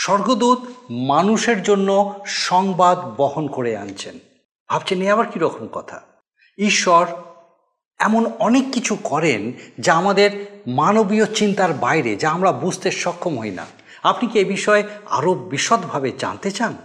স্বর্গদূত 0.00 0.58
মানুষের 0.90 1.62
জন্য 1.62 2.20
সংবাদ 2.26 2.98
বহন 3.16 3.48
করে 3.48 3.76
আনছেন। 3.76 4.18
ভাবছেন, 4.68 5.02
এ 5.02 5.12
আবার 5.12 5.26
কীরকম 5.26 5.66
কথা? 5.66 6.00
ঈশ্বর 6.58 7.06
এমন 7.98 8.32
অনেক 8.38 8.72
কিছু 8.72 8.96
করেন 9.04 9.52
যা 9.78 9.94
আমাদের 9.94 10.60
মানবীয় 10.66 11.26
চিন্তার 11.26 11.72
বাইরে, 11.72 12.16
যা 12.16 12.30
আমরা 12.30 12.52
বুঝতে 12.52 12.90
সক্ষম 12.90 13.38
হই 13.38 13.50
না। 13.50 13.66
আপনি 14.02 14.28
কি 14.28 14.38
এ 14.38 14.44
বিষয়ে 14.44 14.82
আরও 15.10 15.34
বিশদভাবে 15.34 16.12
জানতে 16.18 16.50
চান? 16.50 16.76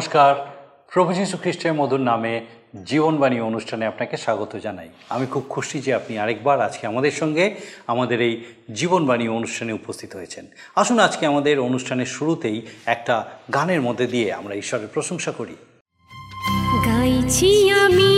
নমস্কার। 0.00 0.34
প্রভু 0.92 1.12
যীশু 1.12 1.36
খ্রিস্টের 1.36 1.74
মধুর 1.74 2.00
নামে 2.00 2.46
জীবনবাণী 2.84 3.40
অনুষ্ঠানে 3.40 3.86
আপনাকে 3.86 4.16
স্বাগত 4.16 4.56
জানাই। 4.56 4.88
আমি 5.08 5.26
খুব 5.26 5.44
খুশি 5.48 5.80
যে 5.80 5.94
আপনি 5.94 6.18
আরেকবার 6.18 6.60
আজকে 6.60 6.86
আমাদের 6.86 7.10
সঙ্গে 7.10 7.54
আমাদের 7.86 8.20
এই 8.20 8.44
জীবনবাণী 8.74 9.28
অনুষ্ঠানে 9.28 9.72
উপস্থিত 9.72 10.16
হয়েছেন। 10.16 10.46
আসুন 10.76 10.98
আজকে 10.98 11.26
আমাদের 11.26 11.60
অনুষ্ঠানের 11.60 12.06
শুরুতেই 12.06 12.66
একটা 12.86 13.26
গানের 13.54 13.82
মধ্যে 13.82 14.06
দিয়ে 14.06 14.32
আমরা 14.32 14.54
ঈশ্বরের 14.54 14.88
প্রশংসা 14.94 15.32
করি। 15.32 15.56
গাইছি 16.86 17.70
আমি 17.70 18.09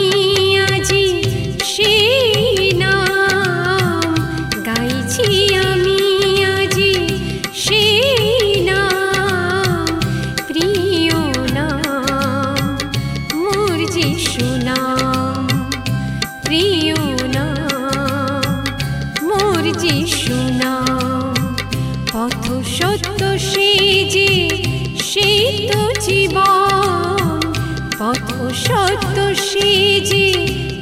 সত্য 29.52 29.54
সে 29.54 29.70
যে 30.08 30.24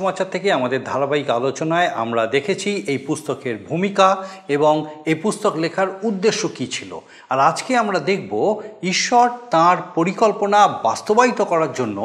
সুসমাচার 0.00 0.32
থেকে 0.34 0.48
আমাদের 0.58 0.80
ধারাবাহিক 0.84 1.28
আলোচনায় 1.30 1.88
আমরা 2.02 2.22
দেখেছি 2.26 2.70
এই 2.92 2.98
পুস্তকের 3.06 3.56
ভূমিকা 3.68 4.08
এবং 4.56 4.74
এই 5.06 5.14
পুস্তক 5.14 5.52
লেখার 5.56 5.88
উদ্দেশ্য 6.02 6.42
কী 6.56 6.66
ছিল। 6.66 6.90
আর 7.30 7.38
আজকে 7.40 7.72
আমরা 7.76 7.98
দেখব 8.10 8.32
ঈশ্বর 8.82 9.26
তার 9.50 9.76
পরিকল্পনা 9.94 10.60
বাস্তবায়িত 10.68 11.40
করার 11.42 11.72
জন্য 11.72 11.98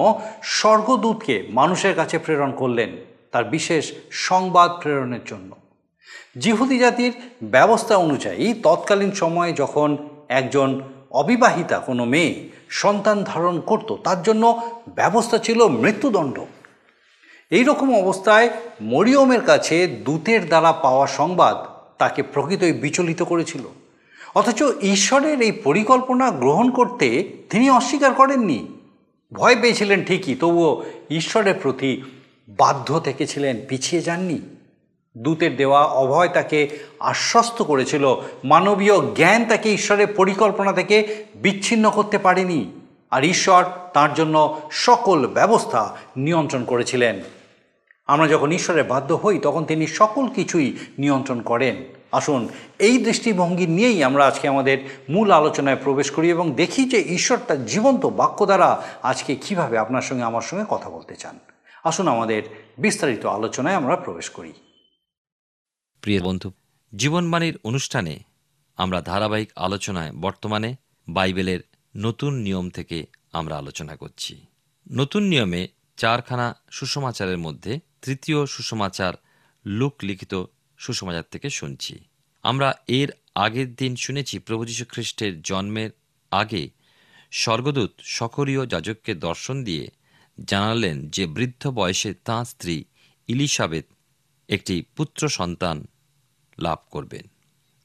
স্বর্গদূতকে 0.57 1.35
মানুষের 1.49 1.93
কাছে 1.95 2.15
প্রেরণ 2.17 2.51
করলেন, 2.51 2.91
তার 3.31 3.45
বিশেষ 3.55 3.83
সংবাদ 4.29 4.69
প্রেরণের 4.81 5.23
জন্য। 5.25 5.51
জিহুদি 6.37 6.77
জাতির 6.79 7.13
ব্যবস্থা 7.43 7.95
অনুযায়ী 7.97 8.45
তৎকালীন 8.63 9.11
সময়ে 9.11 9.51
যখন 9.53 9.89
একজন 10.39 10.69
অবিবাহিতা 11.21 11.77
কোনো 11.79 12.03
মেয়ে 12.05 12.33
সন্তান 12.81 13.17
ধারণ 13.23 13.55
করত, 13.69 13.89
তার 14.03 14.19
জন্য 14.23 14.43
ব্যবস্থা 14.95 15.37
ছিল 15.37 15.59
মৃত্যুদণ্ড। 15.83 16.37
এই 17.49 17.63
রকম 17.63 17.99
অবস্থায় 17.99 18.49
মরিয়মের 18.81 19.41
কাছে 19.41 19.87
দূতের 19.87 20.47
দ্বারা 20.47 20.71
পাওয়া 20.71 21.07
সংবাদ 21.07 21.57
তাকে 21.97 22.23
প্রকৃতই 22.23 22.71
বিচলিত 22.71 23.23
করেছিল। 23.23 23.61
অথচ 24.35 24.63
ঈশ্বরের 24.81 25.41
এই 25.41 25.51
পরিকল্পনা 25.51 26.31
গ্রহণ 26.31 26.69
করতে 26.69 27.27
তিনি 27.49 27.69
অস্বীকার 27.69 28.13
করেননি। 28.13 28.67
ভয় 29.33 29.55
পেয়েছিলেন 29.55 30.03
ঠিকই, 30.03 30.35
তবুও 30.35 30.83
ঈশ্বরের 31.09 31.53
প্রতি 31.61 32.03
বাধ্য 32.49 32.99
থেকেছিলেন, 32.99 33.57
পিছিয়ে 33.67 34.01
যাননি। 34.01 34.39
দূতের 35.17 35.57
দেওয়া 35.57 35.83
অভয় 35.83 36.27
তাকে 36.27 36.69
আশ্বস্ত 36.99 37.61
করেছিল। 37.61 38.15
মানবীয় 38.43 39.13
জ্ঞান 39.15 39.45
তাকে 39.45 39.73
ঈশ্বরের 39.73 40.07
পরিকল্পনা 40.07 40.73
থেকে 40.73 41.25
বিচ্ছিন্ন 41.35 41.89
করতে 41.89 42.17
পারেনি। 42.17 42.71
আর 43.11 43.23
ঈশ্বর 43.23 43.63
তার 43.93 44.13
জন্য 44.13 44.61
সকল 44.71 45.27
ব্যবস্থা 45.27 45.97
নিয়ন্ত্রণ 46.17 46.63
করেছিলেন। 46.63 47.19
আমরা 48.05 48.27
যখন 48.27 48.51
ঈশ্বরের 48.51 48.83
বাধ্য 48.83 49.13
হই, 49.13 49.39
তখন 49.39 49.65
তিনি 49.65 49.87
সকল 49.87 50.27
কিছুই 50.27 50.77
নিয়ন্ত্রণ 50.99 51.41
করেন। 51.41 51.75
আসুন, 52.11 52.49
এই 52.79 52.97
দৃষ্টিভঙ্গি 52.97 53.67
নিয়েই 53.67 54.03
আমরা 54.03 54.27
আজকে 54.27 54.47
আমাদের 54.47 54.77
মূল 55.09 55.31
আলোচনায় 55.31 55.75
প্রবেশ 55.83 56.11
করি 56.11 56.29
এবং 56.29 56.51
দেখি 56.51 56.89
যে 56.89 57.01
ঈশ্বর 57.01 57.37
তার 57.37 57.65
জীবন্ত 57.65 58.05
বাক্য 58.05 58.45
দ্বারা 58.45 58.83
আজকে 59.03 59.35
কীভাবে 59.35 59.77
আপনার 59.77 60.01
সঙ্গে 60.01 60.23
আমার 60.23 60.41
সঙ্গে 60.41 60.65
কথা 60.69 60.89
বলতে 60.89 61.15
চান। 61.15 61.39
আসুন, 61.83 62.07
আমাদের 62.07 62.43
বিস্তারিত 62.77 63.25
আলোচনায় 63.25 63.75
আমরা 63.75 63.95
প্রবেশ 63.95 64.29
করি। 64.29 64.53
প্রিয় 66.01 66.21
বন্ধু, 66.21 66.51
জীবনবাণীর 66.95 67.59
অনুষ্ঠানে 67.63 68.19
আমরা 68.77 69.01
ধারাবাহিক 69.01 69.51
আলোচনায় 69.55 70.11
বর্তমানে 70.11 70.75
বাইবেলের 71.09 71.59
নতুন 71.97 72.33
নিয়ম 72.33 72.69
থেকে 72.69 73.05
আমরা 73.33 73.57
আলোচনা 73.57 73.95
করছি। 73.95 74.45
নতুন 74.91 75.23
নিয়মে 75.23 75.67
চারখানা 75.97 76.55
সুসমাচারের 76.71 77.37
মধ্যে 77.37 77.79
তৃতীয় 78.05 78.45
সুসমাচার 78.45 79.13
লুক 79.65 79.93
লিখিত 80.03 80.43
সুসমাচার 80.77 81.23
থেকে 81.31 81.49
শুনছি। 81.49 81.99
আমরা 82.43 82.73
এর 82.87 83.09
আগের 83.35 83.75
দিন 83.75 83.95
শুনেছি 83.95 84.39
প্রভু 84.39 84.65
যীশু 84.65 84.85
খ্রিস্টের 84.89 85.41
জন্মের 85.41 85.89
আগে 86.31 86.69
স্বর্গদূত 87.31 87.91
সকরীয় 88.01 88.65
যাজককে 88.65 89.15
দর্শন 89.15 89.63
দিয়ে 89.63 89.87
জানালেন 90.43 91.09
যে 91.09 91.25
বৃদ্ধ 91.25 91.67
বয়সে 91.67 92.13
তাঁর 92.13 92.45
স্ত্রী 92.45 92.83
ইলিসাবেত 93.27 93.85
একটি 94.49 94.83
পুত্র 94.95 95.29
সন্তান 95.29 95.87
লাভ 96.59 96.77
করবেন। 96.91 97.25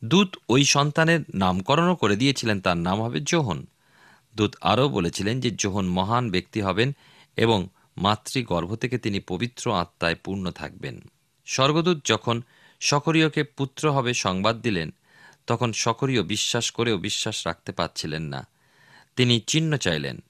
দূত 0.05 0.37
ওই 0.49 0.65
সন্তানের 0.65 1.21
নামকরণও 1.35 1.95
করে 1.95 2.17
দিয়েছিলেন, 2.17 2.61
তার 2.61 2.77
নাম 2.77 3.03
হবে 3.03 3.21
জোহন। 3.21 3.67
দূত 4.37 4.57
আরও 4.61 4.89
বলেছিলেন 4.89 5.41
যে 5.41 5.51
জোহন 5.51 5.87
মহান 5.89 6.31
ব্যক্তি 6.31 6.61
হবেন 6.61 6.93
এবং 7.37 7.69
মাতৃগর্ভ 8.01 8.75
থেকে 8.75 8.99
তিনি 8.99 9.21
পবিত্র 9.21 9.75
আত্মায় 9.75 10.15
পূর্ণ 10.15 10.51
থাকবেন। 10.51 11.01
স্বর্গদূত 11.47 12.05
যখন 12.05 12.43
সকরীয়কে 12.81 13.43
পুত্র 13.43 13.93
হবে 13.93 14.15
সংবাদ 14.15 14.61
দিলেন, 14.61 14.95
তখন 15.47 15.73
সকরীয় 15.73 16.23
বিশ্বাস 16.23 16.71
করেও 16.71 16.99
বিশ্বাস 16.99 17.47
রাখতে 17.47 17.73
পারছিলেন 17.73 18.23
না। 18.23 18.49
তিনি 19.17 19.41
চিহ্ন 19.41 19.77
চাইলেন। 19.77 20.23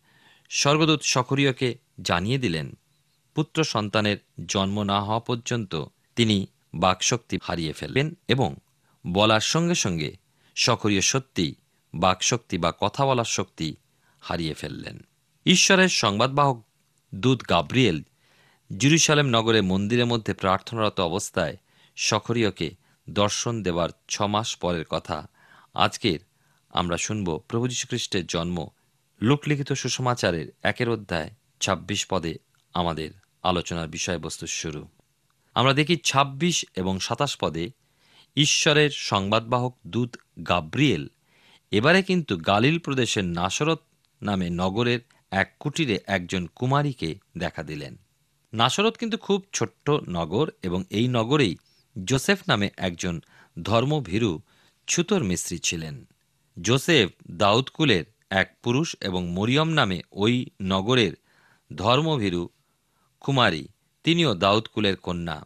স্বর্গদূত 0.48 1.00
সকরীয়কে 1.02 1.78
জানিয়ে 2.02 2.38
দিলেন, 2.38 2.76
পুত্র 3.34 3.64
সন্তানের 3.64 4.16
জন্ম 4.46 4.82
না 4.82 5.00
হওয়া 5.02 5.20
পর্যন্ত 5.20 5.84
তিনি 6.16 6.46
বাকশক্তি 6.74 7.38
হারিয়ে 7.42 7.72
ফেলবেন 7.72 8.14
এবং 8.28 8.54
বলার 9.06 9.40
সঙ্গে 9.40 9.74
সঙ্গে 9.74 10.16
সকরীয় 10.54 11.00
সত্যি 11.00 11.54
বাকশক্তি 11.94 12.58
বা 12.58 12.72
কথা 12.80 13.06
বলার 13.06 13.24
শক্তি 13.24 13.76
হারিয়ে 14.20 14.54
ফেললেন। 14.54 15.00
ঈশ্বরের 15.46 15.88
সংবাদবাহক 15.88 16.64
দূত 17.14 17.48
গাব্রিয়েল 17.50 18.02
জেরুসালেম 18.76 19.26
নগরে 19.26 19.60
মন্দিরের 19.60 20.06
মধ্যে 20.06 20.34
প্রার্থনারত 20.34 21.00
অবস্থায় 21.00 21.56
সকরীয়কে 21.96 22.70
দর্শন 23.10 23.62
দেওয়ার 23.62 23.90
ছ 24.08 24.22
মাস 24.22 24.56
পরের 24.56 24.84
কথা 24.84 25.26
আজকের 25.74 26.18
আমরা 26.70 26.96
শুনব 26.96 27.42
প্রভু 27.48 27.68
যীশুখ্রিস্টের 27.68 28.26
জন্ম, 28.26 28.68
লোকলিখিত 29.20 29.72
সুসমাচারের 29.72 30.46
একের 30.62 30.88
অধ্যায় 30.88 31.30
২৬ 31.60 32.06
পদে 32.06 32.34
আমাদের 32.74 33.10
আলোচনার 33.42 33.88
বিষয়বস্তু 33.88 34.46
শুরু। 34.46 34.88
আমরা 35.54 35.72
দেখি 35.72 35.96
২৬ 35.96 36.64
এবং 36.76 37.00
সাতাশ 37.00 37.36
পদে 37.36 37.70
ঈশ্বরের 38.36 38.90
সংবাদবাহক 38.90 39.76
দূত 39.86 40.16
গাব্রিয়েল 40.48 41.08
এবারে 41.70 42.02
কিন্তু 42.02 42.36
গালিল 42.36 42.78
প্রদেশের 42.78 43.24
নাসরত 43.24 43.78
নামে 44.22 44.50
নগরের 44.50 45.00
এক 45.30 45.56
কুটিরে 45.60 45.98
একজন 46.06 46.46
কুমারীকে 46.46 47.18
দেখা 47.38 47.62
দিলেন। 47.62 47.96
নাসরত 48.52 48.96
কিন্তু 48.96 49.16
খুব 49.16 49.44
ছোট্ট 49.52 49.90
নগর 50.08 50.50
এবং 50.62 50.84
এই 50.90 51.08
নগরেই 51.08 51.56
জোসেফ 52.04 52.40
নামে 52.48 52.70
একজন 52.76 53.20
ধর্মভীরু 53.62 54.40
ছুতোর 54.86 55.24
মিস্ত্রি 55.24 55.58
ছিলেন। 55.58 56.04
জোসেফ 56.60 57.10
দাউদকুলের 57.30 58.04
এক 58.30 58.56
পুরুষ 58.62 58.96
এবং 59.00 59.28
মরিয়ম 59.28 59.68
নামে 59.68 60.02
ওই 60.12 60.46
নগরের 60.62 61.12
ধর্মভীরু 61.76 62.48
কুমারী, 63.20 63.68
তিনিও 64.04 64.34
দাউদকুলের 64.34 64.96
কন্যা। 64.96 65.44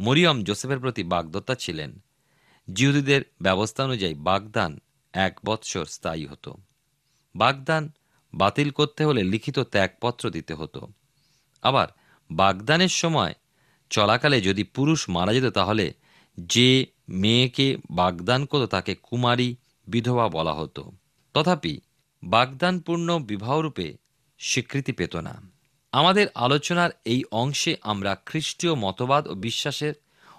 মরিয়ম 0.00 0.44
জোসেফের 0.44 0.78
প্রতি 0.78 1.02
বাগদত্তা 1.02 1.54
ছিলেন। 1.54 2.02
জিহুদীদের 2.72 3.22
ব্যবস্থা 3.42 3.84
অনুযায়ী 3.84 4.14
বাগদান 4.14 4.80
এক 5.12 5.38
বৎসর 5.46 5.84
স্থায়ী 5.84 6.26
হতো। 6.26 6.56
বাগদান 7.36 7.92
বাতিল 8.34 8.70
করতে 8.70 9.04
হলে 9.04 9.22
লিখিত 9.22 9.58
ত্যাগপত্র 9.58 10.30
দিতে 10.30 10.54
হতো। 10.54 10.88
আবার 11.62 11.88
বাগদানের 12.30 12.88
সময় 12.88 13.34
চলাকালে 13.90 14.40
যদি 14.40 14.64
পুরুষ 14.64 15.08
মারা 15.08 15.32
যেত 15.32 15.46
তাহলে 15.46 15.94
যে 16.38 16.86
মেয়েকে 17.08 17.76
বাগদান 17.90 18.46
করত 18.46 18.70
তাকে 18.70 18.94
কুমারী 18.94 19.56
বিধবা 19.86 20.28
বলা 20.28 20.52
হতো। 20.52 20.92
তথাপি 21.34 21.80
বাগদানপূর্ণ 22.24 23.18
বিবাহরূপে 23.18 23.96
স্বীকৃতি 24.38 24.92
পেত 24.92 25.16
না। 25.16 25.42
আমাদের 25.92 26.26
আলোচনার 26.34 26.90
এই 27.04 27.24
অংশে 27.30 27.76
আমরা 27.82 28.16
খ্রিস্টীয় 28.26 28.74
মতবাদ 28.74 29.28
ও 29.28 29.34
বিশ্বাসের 29.34 29.94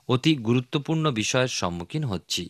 অতি 0.07 0.35
গুরুত্বপূর্ণ 0.35 1.11
বিষয়ের 1.11 1.47
সম্মুখীন 1.47 2.03
হচ্ছি। 2.03 2.49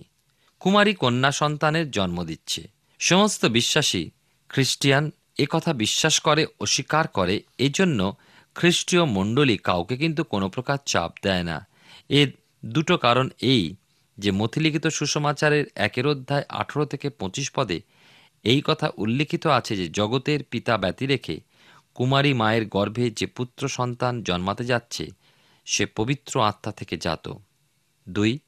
কুমারী 0.59 0.93
কন্যা 0.93 1.31
সন্তানের 1.31 1.91
জন্ম 1.91 2.23
দিচ্ছে। 2.23 2.67
সমস্ত 2.99 3.45
বিশ্বাসী 3.45 4.09
খ্রিস্টিয়ান 4.49 5.11
কথা 5.37 5.73
বিশ্বাস 5.73 6.19
করে 6.19 6.45
ও 6.59 6.65
স্বীকার 6.65 7.07
করে, 7.07 7.41
এজন্য 7.57 8.13
খ্রিস্টীয় 8.55 9.05
মণ্ডলী 9.05 9.57
কাউকে 9.57 9.97
কিন্তু 9.97 10.23
কোনো 10.23 10.49
প্রকার 10.49 10.77
চাপ 10.85 11.11
দেয় 11.23 11.43
না। 11.43 11.67
এর 12.09 12.31
দুটো 12.65 12.97
কারণ 12.97 13.29
এই 13.41 13.75
যে 14.17 14.31
মথিলিখিত 14.31 14.87
সুসমাচারের 14.87 15.65
একের 15.75 16.07
অধ্যায় 16.07 16.43
আঠেরো 16.49 16.85
থেকে 16.85 17.09
পঁচিশ 17.09 17.51
পদে 17.51 17.81
এই 18.43 18.61
কথা 18.65 18.91
উল্লিখিত 18.97 19.47
আছে 19.47 19.75
যে 19.75 19.87
জগতের 19.87 20.43
পিতা 20.43 20.77
ব্যতি 20.77 21.05
রেখে 21.05 21.39
কুমারী 21.95 22.33
মায়ের 22.33 22.65
গর্ভে 22.65 23.09
যে 23.09 23.25
পুত্র 23.25 23.67
সন্তান 23.67 24.23
জন্মাতে 24.23 24.65
যাচ্ছে, 24.65 25.07
সে 25.65 25.85
পবিত্র 25.85 26.41
আত্মা 26.41 26.71
থেকে 26.71 26.97
জাত। 26.97 27.33
দুই, 28.09 28.39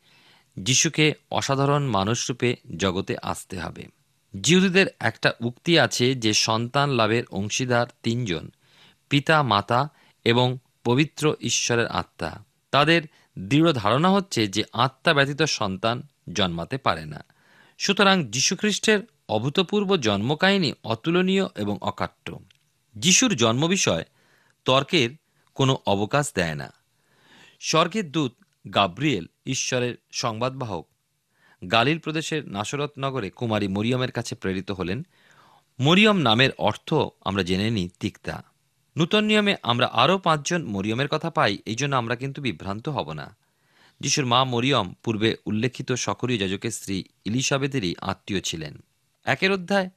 যিশুকে 0.58 1.14
অসাধারণ 1.32 1.84
মানুষরূপে 1.84 2.56
জগতে 2.78 3.16
আসতে 3.22 3.60
হবে। 3.60 3.95
জিহুদীদের 4.42 4.88
একটা 5.00 5.34
উক্তি 5.44 5.80
আছে 5.80 6.16
যে 6.16 6.34
সন্তান 6.34 6.90
লাভের 6.90 7.24
অংশীদার 7.26 7.88
তিনজন, 8.04 8.50
পিতা, 9.10 9.44
মাতা 9.44 9.90
এবং 10.26 10.58
পবিত্র 10.84 11.36
ঈশ্বরের 11.42 11.88
আত্মা। 11.88 12.44
তাদের 12.72 13.02
দৃঢ় 13.40 13.74
ধারণা 13.74 14.10
হচ্ছে 14.10 14.48
যে 14.48 14.64
আত্মা 14.74 15.14
ব্যতীত 15.14 15.42
সন্তান 15.42 16.08
জন্মাতে 16.34 16.78
পারে 16.78 17.06
না। 17.06 17.26
সুতরাং 17.78 18.26
যীশুখ্রিস্টের 18.26 19.00
অভূতপূর্ব 19.30 19.98
জন্মকাহিনী 19.98 20.74
অতুলনীয় 20.84 21.46
এবং 21.56 21.78
অকাট্য। 21.82 22.40
যিশুর 22.96 23.36
জন্ম 23.36 23.68
বিষয় 23.68 24.06
তর্কের 24.66 25.10
কোনো 25.54 25.78
অবকাশ 25.86 26.34
দেয় 26.36 26.56
না। 26.56 26.74
স্বর্গের 27.60 28.12
দূত 28.12 28.34
গাব্রিয়েল, 28.74 29.26
ঈশ্বরের 29.46 29.96
সংবাদবাহক 30.12 30.88
গালিল 31.72 32.00
প্রদেশের 32.00 32.50
নাসরত 32.50 32.92
নগরে 33.00 33.30
কুমারী 33.30 33.68
মরিয়মের 33.68 34.12
কাছে 34.12 34.36
প্রেরিত 34.36 34.72
হলেন। 34.72 35.06
মরিয়ম 35.80 36.18
নামের 36.18 36.50
অর্থ 36.58 36.94
আমরা 37.22 37.44
জেনে 37.44 37.70
নিই 37.70 37.90
তিক্তা। 38.00 38.44
নূতন 38.98 39.24
নিয়মে 39.24 39.56
আমরা 39.64 39.88
আরও 39.94 40.18
পাঁচজন 40.18 40.66
মরিয়মের 40.66 41.08
কথা 41.08 41.30
পাই, 41.30 41.58
এই 41.66 41.76
জন্য 41.76 41.96
আমরা 41.96 42.16
কিন্তু 42.16 42.42
বিভ্রান্ত 42.42 42.90
হব 42.90 43.12
না। 43.12 43.36
যিশুর 44.00 44.26
মা 44.26 44.44
মরিয়ম 44.44 44.94
পূর্বে 45.04 45.36
উল্লেখিত 45.46 45.92
সকরীয় 45.92 46.40
যাজকের 46.40 46.72
স্ত্রী 46.72 47.04
ইলিসাবেদেরই 47.26 47.96
আত্মীয় 48.02 48.42
ছিলেন। 48.42 48.84
একের 49.26 49.52
অধ্যায়, 49.52 49.90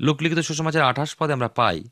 লোকলিখিত 0.00 0.38
সুসমাচার 0.38 0.82
আঠাশ 0.82 1.16
পদে 1.16 1.32
আমরা 1.32 1.48
পাই, 1.48 1.84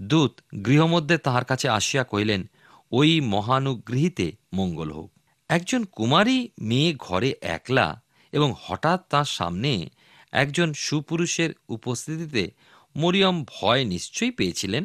দূত 0.00 0.40
গৃহমধ্যে 0.66 1.18
তাহার 1.18 1.44
কাছে 1.44 1.68
আসিয়া 1.68 2.04
কহিলেন, 2.04 2.50
ওই 2.92 3.20
মহানুগৃহীতে 3.20 4.32
মঙ্গল 4.52 4.92
হোক। 4.92 5.12
একজন 5.48 5.84
কুমারী 5.84 6.48
মেয়ে 6.58 6.94
ঘরে 6.98 7.34
একলা 7.40 8.02
এবং 8.32 8.54
হঠাৎ 8.64 9.06
তার 9.10 9.24
সামনে 9.24 9.88
একজন 10.32 10.72
সুপুরুষের 10.72 11.50
উপস্থিতিতে 11.68 12.50
মরিয়ম 12.96 13.44
ভয় 13.44 13.84
নিশ্চয়ই 13.84 14.30
পেয়েছিলেন। 14.30 14.84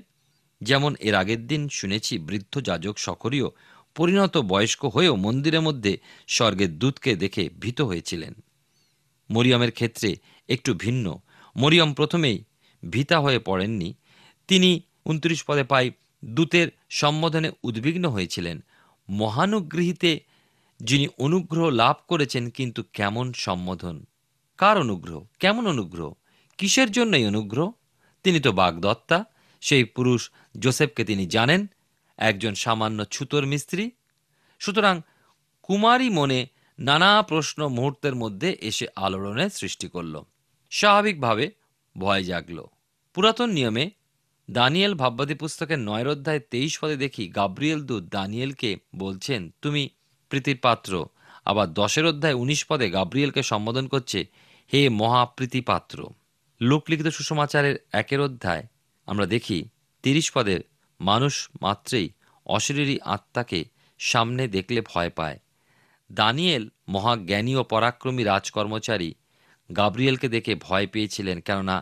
যেমন 0.61 0.95
এর 0.99 1.15
আগের 1.15 1.47
দিন 1.47 1.69
শুনেছি 1.69 2.17
বৃদ্ধ 2.17 2.61
যাজক 2.61 2.97
সকরীয় 2.97 3.45
পরিণত 3.95 4.37
বয়স্ক 4.37 4.85
হয়েও 4.85 5.15
মন্দিরের 5.15 5.61
মধ্যে 5.61 5.97
স্বর্গের 6.27 6.79
দূতকে 6.79 7.15
দেখে 7.15 7.49
ভীত 7.59 7.81
হয়েছিলেন। 7.81 8.33
মরিয়মের 9.31 9.71
ক্ষেত্রে 9.71 10.15
একটু 10.49 10.73
ভিন্ন। 10.73 11.19
মরিয়ম 11.55 11.93
প্রথমেই 11.93 12.43
ভীতা 12.89 13.19
হয়ে 13.19 13.39
পড়েননি। 13.39 13.93
তিনি 14.47 14.81
উনত্রিশ 15.05 15.43
পদে 15.43 15.63
পাই 15.63 15.91
দূতের 16.25 16.67
সম্বোধনে 16.89 17.51
উদ্বিগ্ন 17.63 18.09
হয়েছিলেন। 18.09 18.63
মহানুগৃহীতে 19.09 20.19
যিনি 20.79 21.07
অনুগ্রহ 21.17 21.69
লাভ 21.69 21.95
করেছেন 22.07 22.49
কিন্তু 22.49 22.83
কেমন 22.93 23.33
সম্বোধন 23.33 24.05
কার 24.57 24.77
অনুগ্রহ? 24.77 25.25
কেমন 25.39 25.67
অনুগ্রহ? 25.67 26.13
কিসের 26.57 26.91
জন্য 26.91 27.17
এই 27.17 27.25
অনুগ্রহ? 27.25 27.71
তিনি 28.23 28.39
তো 28.39 28.51
বাগদত্তা, 28.51 29.25
সেই 29.61 29.83
পুরুষ 29.83 30.31
জোসেফকে 30.59 31.05
তিনি 31.05 31.25
জানেন, 31.25 31.67
একজন 32.17 32.53
সামান্য 32.53 33.05
ছুতোর 33.05 33.45
মিস্ত্রি। 33.45 33.91
সুতরাং 34.59 35.01
কুমারী 35.61 36.09
মনে 36.09 36.47
নানা 36.79 37.21
প্রশ্ন 37.21 37.67
মুহূর্তের 37.67 38.15
মধ্যে 38.15 38.57
এসে 38.61 38.87
আলোড়নের 38.95 39.49
সৃষ্টি 39.49 39.87
করল। 39.87 40.21
স্বাভাবিকভাবে 40.69 41.51
ভয় 41.97 42.23
জাগল। 42.23 42.63
পুরাতন 43.13 43.49
নিয়মে 43.49 43.91
দানিয়েল 44.51 44.93
ভাববাদী 44.93 45.33
পুস্তকের 45.33 45.79
নয়ের 45.79 46.07
অধ্যায় 46.07 46.39
তেইশ 46.39 46.79
পদে 46.79 46.95
দেখি 46.95 47.27
গাব্রিয়েল 47.27 47.81
দূত 47.81 48.03
দানিয়েলকে 48.03 48.77
বলছেন, 48.95 49.53
তুমি 49.61 49.89
প্রীতির 50.29 50.57
পাত্র। 50.57 50.91
আবার 51.45 51.67
দশের 51.73 52.05
অধ্যায় 52.05 52.33
উনিশ 52.33 52.61
পদে 52.65 52.87
গাব্রিয়েলকে 52.89 53.41
সম্বোধন 53.43 53.87
করছে, 53.87 54.19
হে 54.73 54.89
মহাপ্রীতি 54.89 55.61
পাত্র। 55.61 55.97
লোকলিখিত 56.61 57.07
সুসমাচারের 57.07 57.75
একের 57.91 58.21
অধ্যায় 58.21 58.63
আমরা 59.07 59.25
দেখি, 59.25 59.59
তিরিশ 60.03 60.31
পদের 60.31 60.59
মানুষ 60.99 61.49
মাত্রেই 61.61 62.09
অশরীরী 62.45 62.97
আত্মাকে 63.05 63.59
সামনে 63.99 64.43
দেখলে 64.47 64.81
ভয় 64.81 65.09
পায়। 65.09 65.39
দানিয়েল 66.11 66.69
মহাজ্ঞানী 66.89 67.55
ও 67.55 67.63
পরাক্রমী 67.63 68.23
রাজকর্মচারী 68.23 69.09
গাব্রিয়েলকে 69.69 70.27
দেখে 70.29 70.53
ভয় 70.55 70.87
পেয়েছিলেন, 70.87 71.37
কেননা 71.39 71.77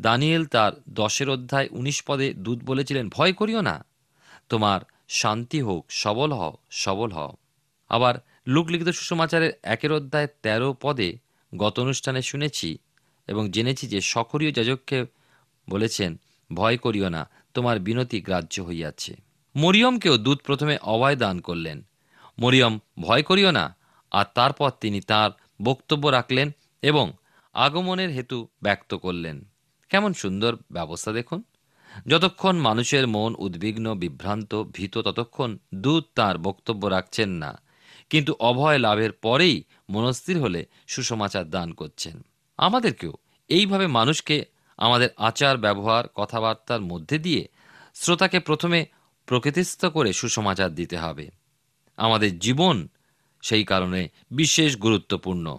দানিয়েল 0.00 0.44
তার 0.46 0.72
দশের 0.88 1.28
অধ্যায় 1.30 1.68
উনিশ 1.70 1.98
পদে 2.06 2.34
দূত 2.34 2.58
বলেছিলেন, 2.64 3.08
ভয় 3.08 3.32
করিও 3.32 3.60
না। 3.60 3.76
তোমার 4.48 4.80
শান্তি 5.08 5.60
হোক, 5.60 5.82
সবল 6.02 6.32
হও 6.32 6.56
সবল 6.70 7.10
হও। 7.12 7.32
আবার 7.88 8.14
লোকলিখিত 8.46 8.88
সুসমাচারের 8.88 9.52
একের 9.62 9.92
অধ্যায় 9.92 10.26
তেরো 10.42 10.76
পদে 10.82 11.18
গত 11.56 11.80
অনুষ্ঠানে 11.80 12.22
শুনেছি 12.22 12.78
এবং 13.26 13.50
জেনেছি 13.50 13.86
যে 13.86 14.00
সখরীয় 14.00 14.52
যাজককে 14.52 15.06
বলেছেন, 15.70 16.20
ভয় 16.52 16.76
করিও 16.76 17.08
না, 17.08 17.28
তোমার 17.54 17.78
বিনতি 17.78 18.20
গ্রাহ্য 18.20 18.60
হইয়াছে। 18.60 19.16
মরিয়মকেও 19.56 20.16
দূত 20.16 20.40
প্রথমে 20.44 20.78
অভয় 20.82 21.16
দান 21.16 21.40
করলেন। 21.40 21.86
মরিয়ম, 22.38 22.78
ভয় 23.00 23.22
করিও 23.22 23.50
না। 23.50 23.76
আর 24.10 24.24
তারপর 24.34 24.70
তিনি 24.70 25.00
তার 25.00 25.30
বক্তব্য 25.62 26.08
রাখলেন 26.08 26.50
এবং 26.82 27.12
আগমনের 27.54 28.10
হেতু 28.10 28.48
ব্যক্ত 28.62 28.94
করলেন। 28.94 29.44
কেমন 29.88 30.12
সুন্দর 30.12 30.56
ব্যবস্থা 30.72 31.12
দেখুন। 31.12 31.42
যতক্ষণ 32.06 32.56
মানুষের 32.56 33.06
মন 33.06 33.34
উদ্বিগ্ন, 33.38 33.94
বিভ্রান্ত, 33.94 34.54
ভীত, 34.54 34.98
ততক্ষণ 34.98 35.58
দূত 35.74 36.04
তার 36.14 36.38
বক্তব্য 36.38 36.86
রাখছেন 36.86 37.30
না। 37.30 37.60
কিন্তু 38.10 38.34
অভয় 38.38 38.78
লাভের 38.78 39.12
পরেই 39.12 39.64
মনস্থির 39.90 40.38
হলে 40.38 40.66
সুসমাচার 40.86 41.50
দান 41.50 41.72
করছেন। 41.72 42.24
আমাদেরকেও 42.56 43.12
এইভাবে 43.48 43.86
মানুষকে 43.86 44.44
আমাদের 44.76 45.08
আচার, 45.16 45.58
ব্যবহার, 45.58 46.04
কথাবার্তার 46.14 46.80
মধ্যে 46.80 47.18
দিয়ে 47.18 47.48
শ্রোতাকে 47.94 48.40
প্রথমে 48.40 48.86
প্রকৃতিস্থ 49.26 49.84
করে 49.84 50.12
সুসমাচার 50.12 50.74
দিতে 50.74 50.96
হবে। 50.96 51.30
আমাদের 51.96 52.38
জীবন 52.38 52.88
সেই 53.42 53.64
কারণে 53.64 54.08
বিশেষ 54.30 54.76
গুরুত্বপূর্ণ। 54.76 55.58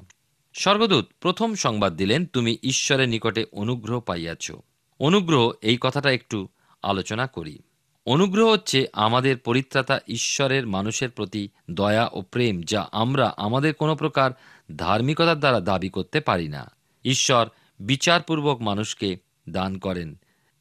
স্বর্গদূত, 0.54 1.08
প্রথম 1.20 1.56
সংবাদ 1.56 1.96
দিলেন, 1.96 2.26
তুমি 2.26 2.58
ঈশ্বরের 2.64 3.10
নিকটে 3.10 3.46
অনুগ্রহ 3.52 4.00
পাইয়াছ। 4.00 4.52
অনুগ্রহ 5.00 5.52
এই 5.62 5.78
কথাটা 5.82 6.12
একটু 6.12 6.48
আলোচনা 6.82 7.28
করি। 7.28 7.60
অনুগ্রহ 8.08 8.52
হচ্ছে 8.52 8.88
আমাদের 8.94 9.38
পরিত্রাতা 9.38 10.00
ঈশ্বরের 10.08 10.68
মানুষের 10.68 11.10
প্রতি 11.10 11.50
দয়া 11.72 12.10
ও 12.14 12.22
প্রেম 12.22 12.62
যা 12.62 12.90
আমরা 12.92 13.34
আমাদের 13.38 13.74
কোনো 13.74 13.96
প্রকার 13.96 14.32
ধার্মিকতার 14.76 15.40
দ্বারা 15.40 15.60
দাবি 15.60 15.90
করতে 15.90 16.20
পারি 16.20 16.48
না। 16.48 16.72
ঈশ্বর 17.06 17.50
বিচারপূর্বক 17.80 18.62
মানুষকে 18.62 19.18
দান 19.50 19.78
করেন। 19.78 20.20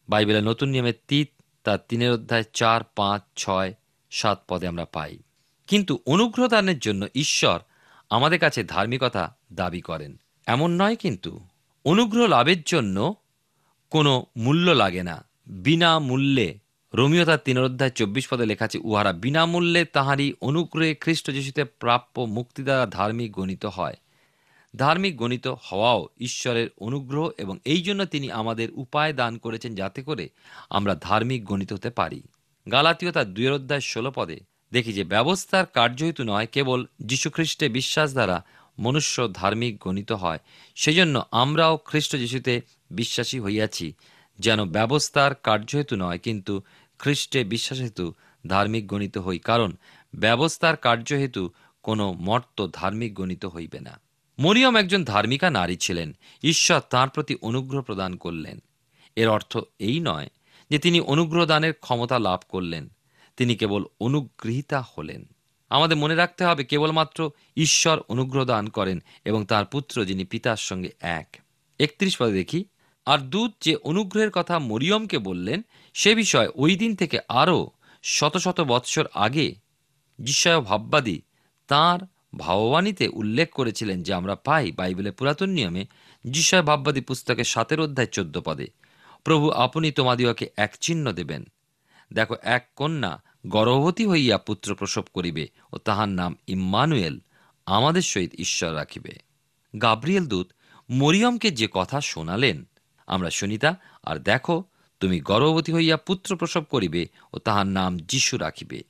বাইবেলের 0.08 0.44
নতুন 0.44 0.68
নিয়মের 0.68 0.94
তিত 1.08 1.28
তার 1.64 1.78
তিনের 1.88 2.12
অধ্যায় 2.12 2.44
চার, 2.52 2.80
পাঁচ, 2.96 3.22
ছয়, 3.36 3.74
সাত 4.10 4.42
পদে 4.48 4.66
আমরা 4.66 4.84
পাই। 4.84 5.18
কিন্তু 5.66 5.98
অনুগ্রহ 6.06 6.46
দানের 6.46 6.78
জন্য 6.78 7.06
ঈশ্বর 7.14 7.60
আমাদের 8.10 8.38
কাছে 8.38 8.64
ধার্মিকতা 8.64 9.36
দাবি 9.52 9.80
করেন। 9.80 10.20
এমন 10.46 10.70
নয় 10.70 10.96
কিন্তু, 10.96 11.46
অনুগ্রহ 11.84 12.26
লাভের 12.26 12.62
জন্য 12.62 13.14
কোনো 13.90 14.26
মূল্য 14.36 14.70
লাগে 14.70 15.02
না। 15.02 15.24
বিনা 15.46 15.98
মূল্যে 15.98 16.58
রোমিও 16.94 17.24
তার 17.24 17.38
তিন 17.44 17.58
অধ্যায় 17.58 17.90
চব্বিশ 17.90 18.28
পদে 18.28 18.46
লেখা 18.46 18.64
আছে, 18.64 18.78
উহারা 18.78 19.12
বিনামূল্যে 19.12 19.84
তাহারই 19.84 20.32
অনুগ্রহে 20.40 20.94
খ্রিস্ট 20.94 21.30
যিশুতে 21.30 21.64
প্রাপ্য 21.64 22.20
মুক্তি 22.20 22.62
দ্বারা 22.62 22.86
ধার্মিক 22.86 23.32
গণিত 23.32 23.64
হয়। 23.66 23.96
ধার্মিক 24.76 25.16
গণিত 25.16 25.46
হওয়াও 25.46 26.08
ঈশ্বরের 26.20 26.68
অনুগ্রহ 26.78 27.30
এবং 27.38 27.58
এই 27.64 27.82
জন্য 27.82 28.04
তিনি 28.04 28.30
আমাদের 28.30 28.68
উপায় 28.74 29.12
দান 29.12 29.38
করেছেন 29.38 29.74
যাতে 29.74 30.02
করে 30.02 30.28
আমরা 30.70 30.94
ধার্মিক 31.00 31.44
গণিত 31.44 31.72
হতে 31.72 31.90
পারি। 31.90 32.22
গালাতীয় 32.72 33.12
তার 33.12 33.34
দুয়ের 33.34 33.52
অধ্যায় 33.52 33.80
ষোলো 33.80 34.10
পদে, 34.10 34.40
দেখি 34.72 34.92
যে 34.92 35.04
ব্যবস্থার 35.04 35.66
কার্যহেতু 35.66 36.24
নয়, 36.24 36.46
কেবল 36.52 36.86
যীশুখ্রিস্টে 37.00 37.68
বিশ্বাস 37.68 38.12
দ্বারা 38.12 38.44
মনুষ্য 38.78 39.32
ধার্মিক 39.32 39.78
গণিত 39.80 40.12
হয়। 40.12 40.38
সেজন্য 40.74 41.22
আমরাও 41.30 41.76
খ্রিস্ট 41.76 42.16
যিশুতে 42.16 42.60
বিশ্বাসী 42.90 43.40
হইয়াছি। 43.40 43.92
যেন 44.38 44.64
ব্যবস্থার 44.64 45.34
কার্যহেতু 45.34 45.96
নয়, 45.96 46.18
কিন্তু 46.18 46.62
খ্রিস্টে 46.98 47.44
বিশ্বাস 47.44 47.80
হেতু 47.80 48.14
ধার্মিক 48.46 48.86
গণিত 48.86 49.18
হই, 49.18 49.38
কারণ 49.38 49.76
ব্যবস্থার 50.14 50.76
কার্যহেতু 50.76 51.50
কোনো 51.82 52.12
মর্ত 52.12 52.66
ধার্মিক 52.72 53.14
গণিত 53.14 53.44
হইবে 53.46 53.80
না। 53.80 54.00
মরিয়ম 54.38 54.76
একজন 54.76 55.04
ধার্মিকা 55.04 55.50
নারী 55.50 55.76
ছিলেন, 55.76 56.16
ঈশ্বর 56.42 56.80
তাঁর 56.90 57.08
প্রতি 57.08 57.34
অনুগ্রহ 57.42 57.82
প্রদান 57.82 58.16
করলেন। 58.16 58.62
এর 59.16 59.28
অর্থ 59.28 59.58
এই 59.78 60.00
নয় 60.00 60.28
যে 60.70 60.78
তিনি 60.78 61.00
অনুগ্রহ 61.00 61.44
দানের 61.44 61.72
ক্ষমতা 61.72 62.18
লাভ 62.18 62.40
করলেন, 62.48 62.88
তিনি 63.36 63.56
কেবল 63.56 63.84
অনুগৃহীতা 64.00 64.84
হলেন। 64.98 65.24
আমাদের 65.70 65.96
মনে 65.96 66.14
রাখতে 66.14 66.44
হবে, 66.44 66.64
কেবলমাত্র 66.64 67.30
ঈশ্বর 67.56 68.00
অনুগ্রহ 68.08 68.44
দান 68.44 68.68
করেন 68.68 69.02
এবং 69.24 69.44
তার 69.44 69.64
পুত্র 69.64 70.04
যিনি 70.04 70.24
পিতার 70.24 70.56
সঙ্গে 70.56 70.90
এক। 71.00 71.36
একত্রিশ 71.78 72.18
পদে 72.18 72.32
দেখি 72.32 72.64
আর 73.06 73.18
দূত 73.18 73.52
যে 73.60 73.76
অনুগ্রহের 73.76 74.30
কথা 74.30 74.58
মরিয়মকে 74.58 75.18
বললেন, 75.18 75.62
সে 75.94 76.14
বিষয় 76.14 76.48
ওই 76.54 76.76
দিন 76.76 76.94
থেকে 76.96 77.18
আরও 77.28 77.70
শত 78.02 78.36
শত 78.36 78.60
বৎসর 78.60 79.06
আগে 79.14 79.54
যিশয় 80.18 80.60
ভাববাদী 80.60 81.20
তাঁর 81.68 82.06
ভাববাণীতে 82.38 83.08
উল্লেখ 83.08 83.50
করেছিলেন 83.50 84.02
যে 84.02 84.14
আমরা 84.14 84.34
পাই 84.34 84.72
বাইবেলের 84.72 85.12
পুরাতন 85.12 85.50
নিয়মে 85.50 85.86
যিশয় 86.24 86.62
ভাববাদী 86.62 87.00
পুস্তকে 87.00 87.44
সাতের 87.44 87.80
অধ্যায় 87.80 88.06
চোদ্দ 88.06 88.40
পদে, 88.40 88.66
প্রভু, 89.24 89.50
আপনি 89.50 89.92
তোমাদিওকে 89.92 90.50
এক 90.56 90.76
চিহ্ন 90.80 91.12
দেবেন। 91.12 91.44
দেখো, 92.12 92.34
এক 92.42 92.70
কন্যা 92.76 93.22
গর্ভবতী 93.46 94.06
হইয়া 94.06 94.38
পুত্র 94.38 94.74
প্রসব 94.74 95.04
করিবে 95.14 95.48
ও 95.72 95.78
তাহার 95.78 96.08
নাম 96.08 96.36
ইম্মানুয়েল, 96.46 97.18
আমাদের 97.66 98.02
সহিত 98.02 98.34
ঈশ্বর 98.34 98.76
রাখিবে। 98.76 99.12
গাব্রিয়েল 99.74 100.26
দূত 100.26 100.52
মরিয়মকে 100.90 101.50
যে 101.50 101.68
কথা 101.70 102.00
শোনালেন 102.00 102.68
আমরা 103.06 103.30
শুনিতা 103.30 103.76
আর 104.02 104.16
দেখো, 104.16 104.64
তুমি 105.00 105.20
গর্ভবতী 105.20 105.72
হইয়া 105.72 105.96
পুত্র 105.96 106.36
প্রসব 106.36 106.62
করিবে 106.62 107.06
ও 107.32 107.38
তাহার 107.38 107.66
নাম 107.66 107.96
যিশু 107.96 108.36
রাখিবে। 108.36 108.82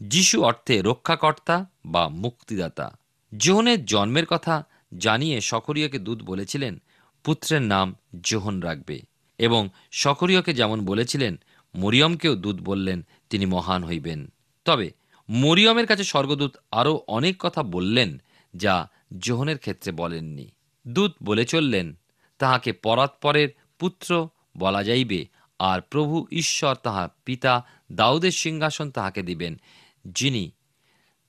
যিশু 0.00 0.42
অর্থে 0.42 0.82
রক্ষাকর্তা 0.82 1.70
বা 1.86 2.08
মুক্তিদাতা। 2.08 2.98
জোহনের 3.36 3.84
জন্মের 3.84 4.26
কথা 4.26 4.64
জানিয়ে 4.98 5.40
সকরিয়াকে 5.40 5.98
দূত 5.98 6.22
বলেছিলেন, 6.22 6.82
পুত্রের 7.24 7.62
নাম 7.62 7.94
জোহন 8.22 8.60
রাখবে। 8.60 9.00
এবং 9.38 9.68
সকরিয়কে 9.90 10.54
যেমন 10.54 10.84
বলেছিলেন, 10.84 11.36
মরিয়মকেও 11.74 12.34
দূত 12.34 12.56
বললেন, 12.60 13.06
তিনি 13.30 13.46
মহান 13.46 13.84
হইবেন। 13.84 14.32
তবে 14.64 14.90
মরিয়মের 15.30 15.86
কাছে 15.86 16.04
স্বর্গদূত 16.04 16.56
আরও 16.70 17.02
অনেক 17.06 17.36
কথা 17.38 17.62
বললেন, 17.62 18.22
যা 18.56 18.90
জোহনের 19.18 19.58
ক্ষেত্রে 19.58 19.92
বলেননি। 19.92 20.50
দূত 20.88 21.12
বলে 21.22 21.44
চললেন, 21.44 21.94
তাহাকে 22.38 22.72
পরাৎপরের 22.72 23.48
পুত্র 23.78 24.28
বলা 24.58 24.84
যাইবে, 24.84 25.26
আর 25.58 25.80
প্রভু 25.80 26.26
ঈশ্বর 26.30 26.74
তাহার 26.74 27.08
পিতা 27.24 27.64
দাউদের 27.92 28.30
সিংহাসন 28.30 28.90
তাহাকে 28.90 29.22
দিবেন, 29.22 29.60
যিনি 30.04 30.50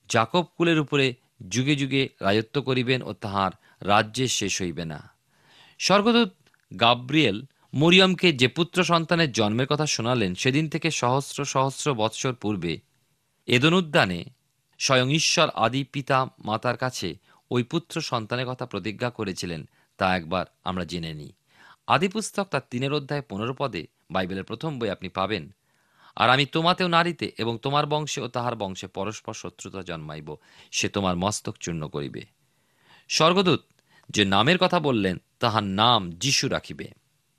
জাকব 0.08 0.46
কুলের 0.56 0.78
উপরে 0.80 1.14
যুগে 1.48 1.76
যুগে 1.76 2.08
রাজত্ব 2.20 2.62
করিবেন 2.62 3.02
ও 3.02 3.12
তাহার 3.12 3.50
রাজ্যে 3.80 4.28
শেষ 4.28 4.62
হইবে 4.62 4.84
না। 4.84 5.10
স্বর্গদূত 5.78 6.30
গাব্রিয়েল 6.80 7.42
মরিয়মকে 7.74 8.32
যে 8.32 8.48
পুত্র 8.48 8.84
সন্তানের 8.84 9.32
জন্মের 9.32 9.66
কথা 9.66 9.86
শোনালেন, 9.86 10.34
সেদিন 10.34 10.68
থেকে 10.68 10.90
সহস্র 10.90 11.44
সহস্র 11.44 11.94
বৎসর 11.94 12.32
পূর্বে 12.32 12.80
এদন 13.46 13.74
উদ্যানে 13.74 14.24
স্বয়ং 14.78 15.10
ঈশ্বর 15.10 15.50
আদি 15.50 15.84
পিতা 15.84 16.26
মাতার 16.44 16.76
কাছে 16.76 17.14
ওই 17.50 17.62
পুত্র 17.62 18.00
সন্তানের 18.00 18.46
কথা 18.46 18.66
প্রতিজ্ঞা 18.66 19.10
করেছিলেন, 19.10 19.68
তা 19.96 20.16
একবার 20.16 20.46
আমরা 20.64 20.84
জেনে 20.84 21.14
নিই। 21.14 21.32
আদি 21.86 22.08
পুস্তক 22.08 22.44
তার 22.50 22.60
তিনের 22.70 22.92
অধ্যায় 22.92 23.22
পনেরো 23.22 23.54
পদে 23.58 23.86
বাইবেলের 24.10 24.44
প্রথম 24.44 24.78
বই 24.78 24.90
আপনি 24.90 25.08
পাবেন। 25.08 25.54
আর 26.16 26.30
আমি 26.30 26.46
তোমাতেও 26.46 26.88
নারীতে 26.88 27.32
এবং 27.38 27.58
তোমার 27.62 27.86
বংশে 27.86 28.20
ও 28.20 28.28
তাহার 28.28 28.56
বংশে 28.56 28.86
পরস্পর 28.86 29.34
শত্রুতা 29.34 29.82
জন্মাইব, 29.82 30.36
সে 30.72 30.88
তোমার 30.88 31.16
মস্তক 31.16 31.56
চূর্ণ 31.60 31.88
করিবে। 31.88 32.22
স্বর্গদূত, 33.08 33.62
যে 34.10 34.24
নামের 34.24 34.58
কথা 34.58 34.80
বললেন, 34.80 35.16
তাহার 35.40 35.64
নাম 35.64 36.12
যিশু 36.12 36.48
রাখিবে। 36.48 36.88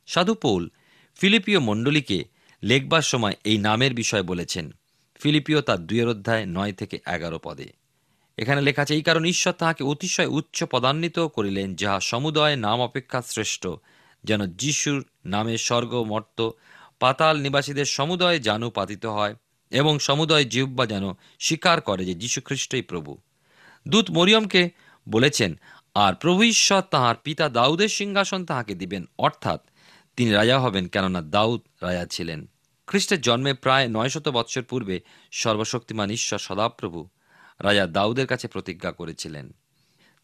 সাধু 0.07 0.33
পৌল, 0.33 0.69
ফিলিপীয় 1.15 1.59
মণ্ডলীকে 1.59 2.25
লেখবার 2.63 3.01
সময় 3.01 3.35
এই 3.43 3.57
নামের 3.57 3.93
বিষয় 3.93 4.23
বলেছেন। 4.23 4.71
ফিলিপিও 5.15 5.61
তার 5.61 5.79
দুয়ের 5.79 6.07
অধ্যায় 6.07 6.45
নয় 6.45 6.73
থেকে 6.73 6.99
এগারো 7.07 7.39
পদে। 7.39 7.73
এখানে 8.37 8.61
লেখা 8.61 8.81
আছে, 8.81 8.95
এই 8.95 9.01
কারণ 9.01 9.25
ঈশ্বর 9.25 9.53
তাহাকে 9.53 9.83
অতিশয় 9.83 10.25
উচ্চ 10.25 10.63
পদান্বিত 10.63 11.19
করিলেন, 11.19 11.75
যাহা 11.75 11.99
সমুদয় 11.99 12.55
নাম 12.55 12.81
অপেক্ষা 12.81 13.21
শ্রেষ্ঠ। 13.21 13.67
যেন 14.23 14.47
যিশুর 14.47 15.05
নামে 15.25 15.57
স্বর্গ, 15.57 15.95
মর্ত, 15.95 16.49
পাতাল 16.99 17.37
নিবাসীদের 17.37 17.85
সমুদয় 17.85 18.39
জানু 18.39 18.69
পাতিত 18.69 19.05
হয় 19.05 19.35
এবং 19.69 19.99
সমুদয় 19.99 20.45
জিহ্বা 20.45 20.85
যেন 20.85 21.13
স্বীকার 21.39 21.81
করে 21.81 22.05
যে 22.05 22.13
যীশু 22.13 22.41
খ্রিস্টই 22.45 22.81
প্রভু। 22.81 23.17
দূত 23.87 24.11
মরিয়মকে 24.11 24.69
বলেছেন, 25.09 25.59
আর 25.95 26.13
প্রভু 26.13 26.43
ঈশ্বর 26.43 26.81
তাহার 26.81 27.15
পিতা 27.23 27.49
দাউদের 27.49 27.89
সিংহাসন 27.89 28.45
তাহাকে 28.45 28.75
দিবেন, 28.75 29.05
অর্থাৎ 29.17 29.61
তিনি 30.15 30.31
রাজা 30.31 30.59
হবেন 30.59 30.87
কেননা 30.87 31.21
দাউদ 31.21 31.61
রাজা 31.81 32.05
ছিলেন। 32.05 32.49
খ্রিস্টের 32.87 33.21
জন্মে 33.21 33.53
প্রায় 33.53 33.87
নয়শত 33.87 34.29
বৎসর 34.29 34.61
পূর্বে 34.61 35.01
সর্বশক্তিমান 35.31 36.09
ঈশ্বর 36.09 36.39
সদাপ্রভু 36.39 37.07
রাজা 37.59 37.87
দাউদের 37.87 38.27
কাছে 38.27 38.47
প্রতিজ্ঞা 38.47 38.91
করেছিলেন। 38.91 39.55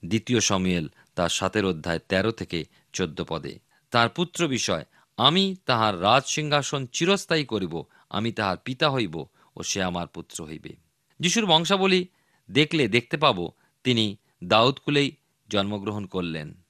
দ্বিতীয় 0.06 0.40
সময়েল 0.40 0.88
তার 1.16 1.30
সাতের 1.30 1.66
অধ্যায় 1.66 2.00
তেরো 2.00 2.32
থেকে 2.32 2.66
চোদ্দ 2.94 3.24
পদে। 3.28 3.60
তার 3.94 4.10
পুত্র 4.10 4.48
বিষয়, 4.48 4.86
আমি 5.18 5.56
তাহার 5.66 6.02
রাজ 6.02 6.24
সিংহাসন 6.26 6.86
চিরস্থায়ী 6.86 7.46
করিব, 7.46 7.84
আমি 8.10 8.32
তাহার 8.32 8.58
পিতা 8.58 8.92
হইব 8.92 9.26
ও 9.56 9.64
সে 9.64 9.84
আমার 9.84 10.08
পুত্র 10.08 10.46
হইবে। 10.46 10.76
যিশুর 11.20 11.46
বংশাবলী 11.46 12.08
দেখলে 12.52 12.88
দেখতে 12.88 13.18
পাব, 13.18 13.50
তিনি 13.84 14.18
দাউদকুলেই 14.44 15.16
জন্মগ্রহণ 15.50 16.06
করলেন। 16.06 16.64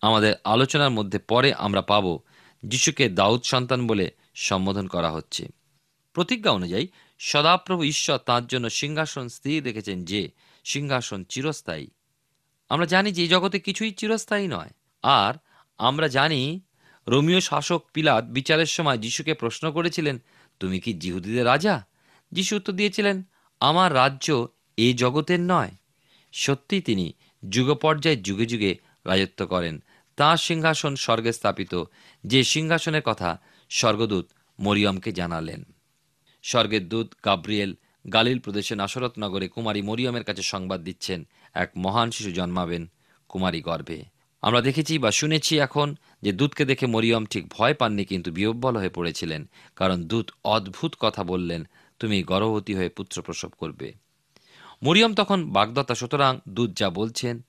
আমাদের 0.00 0.34
আলোচনার 0.44 0.90
মধ্যে 0.90 1.18
পরে 1.18 1.54
আমরা 1.54 1.82
পাব 1.82 2.18
যিশুকে 2.66 3.08
দাউদ 3.08 3.42
সন্তান 3.42 3.86
বলে 3.86 4.10
সম্বোধন 4.34 4.86
করা 4.86 5.10
হচ্ছে। 5.10 5.48
প্রতিজ্ঞা 6.12 6.50
অনুযায়ী 6.52 6.88
সদাপ্রভু 7.18 7.82
ঈশ্বর 7.82 8.18
তাঁর 8.18 8.46
জন্য 8.46 8.70
সিংহাসন 8.70 9.28
স্থির 9.28 9.64
রেখেছেন 9.64 10.04
যে 10.04 10.30
সিংহাসন 10.64 11.24
চিরস্থায়ী। 11.24 11.86
আমরা 12.68 12.86
জানি 12.86 13.12
যে 13.12 13.28
জগতে 13.28 13.60
কিছুই 13.60 13.90
চিরস্থায়ী 13.90 14.46
নয়। 14.46 14.70
আর 15.02 15.34
আমরা 15.78 16.08
জানি 16.08 16.60
রোমিও 17.08 17.40
শাসক 17.40 17.82
পিলাত 17.92 18.24
বিচারের 18.24 18.66
সময় 18.66 18.98
যিশুকে 18.98 19.34
প্রশ্ন 19.34 19.72
করেছিলেন, 19.72 20.18
তুমি 20.60 20.80
কি 20.80 20.94
জিহুদীদের 20.94 21.46
রাজা? 21.46 21.86
যিশু 22.32 22.56
উত্তর 22.56 22.72
দিয়েছিলেন, 22.72 23.22
আমার 23.60 23.94
রাজ্য 23.94 24.48
এই 24.76 24.94
জগতের 24.94 25.40
নয়। 25.40 25.70
সত্যিই 26.32 26.80
তিনি 26.80 27.12
যুগপর্যায়ে 27.48 28.16
যুগে 28.16 28.46
যুগে 28.46 28.78
রাজত্ব 29.04 29.46
করেন। 29.46 29.82
তাঁর 30.16 30.36
সিংহাসন 30.36 30.96
স্বর্গে 30.96 31.32
স্থাপিত। 31.32 31.84
যে 32.24 32.44
সিংহাসনের 32.44 33.02
কথা 33.02 33.40
স্বর্গদূত 33.70 34.30
মরিয়মকে 34.60 35.12
জানালেন। 35.12 35.64
স্বর্গের 36.42 36.88
দূত 36.88 37.14
গাব্রিয়েল 37.24 37.74
গালিল 38.12 38.38
প্রদেশে 38.38 38.74
নাসরত 38.74 39.12
নগরে 39.18 39.48
কুমারী 39.48 39.82
মরিয়মের 39.82 40.24
কাছে 40.24 40.42
সংবাদ 40.42 40.80
দিচ্ছেন। 40.80 41.26
এক 41.54 41.70
মহান 41.76 42.10
শিশু 42.10 42.32
জন্মাবেন 42.32 42.86
কুমারী 43.28 43.60
গর্ভে। 43.60 44.15
আমরা 44.46 44.60
দেখেছি 44.60 44.98
বা 44.98 45.10
শুনেছি 45.10 45.52
এখন 45.58 45.88
যে 46.22 46.30
দূতকে 46.32 46.64
দেখে 46.64 46.86
মরিয়ম 46.86 47.24
ঠিক 47.26 47.44
ভয় 47.50 47.74
পাননি, 47.74 48.04
কিন্তু 48.04 48.28
বিহব্বল 48.32 48.76
হয়ে 48.76 48.88
পড়েছিলেন, 48.88 49.42
কারণ 49.76 49.98
দূত 50.04 50.30
অদ্ভুত 50.44 50.92
কথা 51.00 51.22
বললেন, 51.24 51.60
তুমি 52.00 52.22
গর্ভবতী 52.22 52.72
হয়ে 52.74 52.88
পুত্র 52.88 53.22
প্রসব 53.22 53.48
করবে। 53.58 53.88
মরিয়ম 54.82 55.14
তখন, 55.14 55.38
বাগদত্তা, 55.50 55.94
সুতরাং 55.94 56.38
দূত 56.48 56.70
যা 56.76 56.90
বলছেন, 56.90 57.42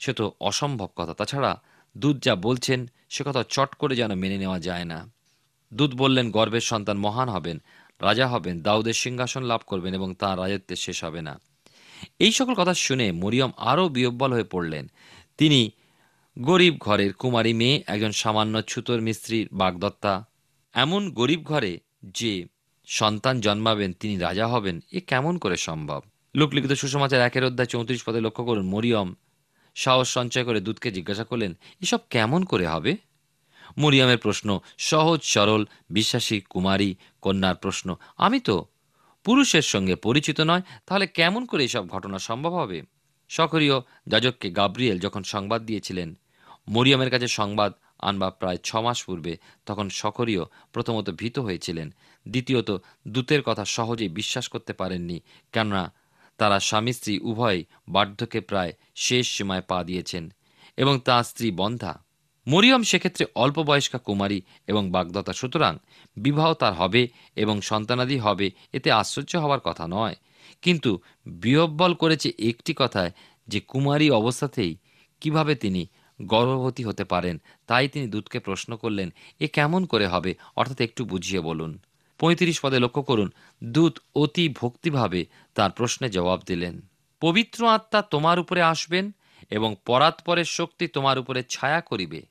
সে 0.00 0.12
তো 0.12 0.32
অসম্ভব 0.40 0.88
কথা। 0.96 1.14
তাছাড়া 1.14 1.52
দূত 1.96 2.16
যা 2.22 2.34
বলছেন, 2.36 2.80
সে 3.08 3.22
কথা 3.26 3.42
চট 3.48 3.70
করে 3.74 3.94
যেন 3.96 4.14
মেনে 4.14 4.38
নেওয়া 4.38 4.58
যায় 4.58 4.84
না। 4.84 4.98
দূত 5.72 5.92
বললেন, 5.94 6.30
গর্ভের 6.30 6.60
সন্তান 6.60 6.96
মহান 6.96 7.28
হবেন, 7.28 7.56
রাজা 8.00 8.26
হবেন, 8.28 8.54
দাউদের 8.62 8.96
সিংহাসন 9.04 9.42
লাভ 9.42 9.60
করবেন 9.66 9.94
এবং 9.94 10.08
তাঁর 10.14 10.38
রাজত্বের 10.38 10.76
শেষ 10.76 10.98
হবে 11.04 11.20
না। 11.22 11.34
এই 12.18 12.32
সকল 12.32 12.54
কথা 12.54 12.74
শুনে 12.74 13.06
মরিয়ম 13.12 13.50
আরও 13.56 13.88
বিহব্বল 13.88 14.32
হয়ে 14.32 14.44
পড়লেন। 14.44 14.84
তিনি 15.38 15.70
গরিব 16.42 16.76
ঘরের 16.80 17.12
কুমারী 17.12 17.52
মেয়ে, 17.52 17.82
একজন 17.86 18.12
সামান্য 18.12 18.62
ছুতোর 18.62 19.00
মিস্ত্রির 19.00 19.48
বাগদত্তা। 19.52 20.24
এমন 20.74 21.10
গরিব 21.10 21.42
ঘরে 21.42 21.80
যে 22.02 22.44
সন্তান 22.86 23.40
জন্মাবেন, 23.40 23.92
তিনি 23.92 24.18
রাজা 24.18 24.46
হবেন, 24.46 24.80
এ 24.92 25.00
কেমন 25.00 25.38
করে 25.38 25.56
সম্ভব? 25.56 26.02
লোকলিখিত 26.34 26.72
সুসমাচার 26.72 27.20
একের 27.20 27.44
অধ্যায় 27.44 27.68
চৌত্রিশ 27.68 28.04
পদে 28.04 28.20
লক্ষ্য 28.20 28.44
করুন, 28.44 28.66
মরিয়ম 28.66 29.14
সাহস 29.74 30.08
সঞ্চয় 30.08 30.44
করে 30.44 30.60
দূতকে 30.60 30.90
জিজ্ঞাসা 30.90 31.24
করলেন, 31.24 31.54
এসব 31.80 31.98
কেমন 32.10 32.44
করে 32.44 32.66
হবে? 32.66 32.96
মরিয়মের 33.78 34.18
প্রশ্ন, 34.18 34.58
সহজ, 34.78 35.22
সরল, 35.22 35.64
বিশ্বাসী, 35.90 36.40
কুমারী, 36.40 36.94
কন্যার 37.22 37.54
প্রশ্ন, 37.54 37.96
আমি 38.16 38.40
তো 38.40 38.64
পুরুষের 39.24 39.62
সঙ্গে 39.62 39.94
পরিচিত 39.96 40.40
নয়, 40.40 40.62
তাহলে 40.86 41.06
কেমন 41.06 41.46
করে 41.46 41.64
এসব 41.64 41.88
ঘটনা 41.88 42.18
সম্ভব 42.18 42.52
হবে? 42.52 42.82
সকরীয় 43.28 43.80
যাজককে 44.06 44.50
গাব্রিয়েল 44.50 44.98
যখন 44.98 45.22
সংবাদ 45.22 45.62
দিয়েছিলেন 45.62 46.14
মরিয়মের 46.68 47.10
কাছে 47.10 47.28
সংবাদ 47.28 47.72
আনবা 47.98 48.30
প্রায় 48.30 48.58
ছ 48.64 48.76
মাস 48.76 49.04
পূর্বে, 49.04 49.36
তখন 49.66 49.88
সকরীয় 49.88 50.42
প্রথমত 50.72 51.10
ভীত 51.10 51.38
হয়েছিলেন। 51.38 51.94
দ্বিতীয়ত, 52.28 52.78
দূতের 53.08 53.42
কথা 53.42 53.64
সহজেই 53.64 54.08
বিশ্বাস 54.08 54.48
করতে 54.48 54.72
পারেননি, 54.72 55.20
কেননা 55.52 55.92
তারা 56.38 56.60
স্বামী 56.60 56.92
স্ত্রী 56.92 57.18
উভয় 57.18 57.64
বার্ধক্যে 57.88 58.40
প্রায় 58.40 58.72
শেষ 58.94 59.36
সীমায় 59.36 59.62
পা 59.62 59.84
দিয়েছেন 59.84 60.32
এবং 60.76 61.00
তাঁর 61.04 61.24
স্ত্রী 61.24 61.50
বন্ধা। 61.50 62.04
মরিয়ম 62.48 62.82
সেক্ষেত্রে 62.82 63.26
অল্প 63.34 63.58
বয়স্কা 63.62 63.98
কুমারী 63.98 64.40
এবং 64.66 64.90
বাগদত্তা, 64.90 65.32
সুতরাং 65.32 65.76
বিবাহ 66.16 66.54
তার 66.54 66.74
হবে 66.74 67.08
এবং 67.36 67.60
সন্তানাদি 67.60 68.18
হবে, 68.18 68.50
এতে 68.72 68.92
আশ্চর্য 68.92 69.36
হওয়ার 69.36 69.60
কথা 69.60 69.86
নয়। 69.88 70.14
কিন্তু 70.62 70.98
বিহব্বল 71.26 71.94
করেছে 71.94 72.32
একটি 72.38 72.74
কথায় 72.76 73.12
যে 73.48 73.60
কুমারী 73.60 74.10
অবস্থাতেই 74.10 74.76
কীভাবে 75.20 75.54
তিনি 75.54 75.86
গর্ভবতী 76.22 76.84
হতে 76.84 77.04
পারেন। 77.04 77.40
তাই 77.66 77.88
তিনি 77.88 78.06
দূতকে 78.06 78.38
প্রশ্ন 78.38 78.76
করলেন, 78.76 79.14
এ 79.40 79.46
কেমন 79.48 79.86
করে 79.86 80.06
হবে? 80.06 80.34
অর্থাৎ 80.56 80.80
একটু 80.80 81.04
বুঝিয়ে 81.04 81.40
বলুন। 81.40 81.78
পঁয়ত্রিশ 82.18 82.60
পদে 82.60 82.78
লক্ষ্য 82.78 83.02
করুন, 83.02 83.30
দূত 83.64 83.98
অতি 84.14 84.48
ভক্তিভাবে 84.48 85.26
তার 85.54 85.70
প্রশ্নে 85.70 86.08
জবাব 86.08 86.40
দিলেন, 86.46 86.80
পবিত্র 87.20 87.68
আত্মা 87.68 88.02
তোমার 88.02 88.38
উপরে 88.38 88.62
আসবেন 88.62 89.12
এবং 89.50 89.76
পরাৎপরের 89.86 90.44
শক্তি 90.44 90.88
তোমার 90.88 91.18
উপরে 91.18 91.42
ছায়া 91.42 91.80
করিবে। 91.80 92.26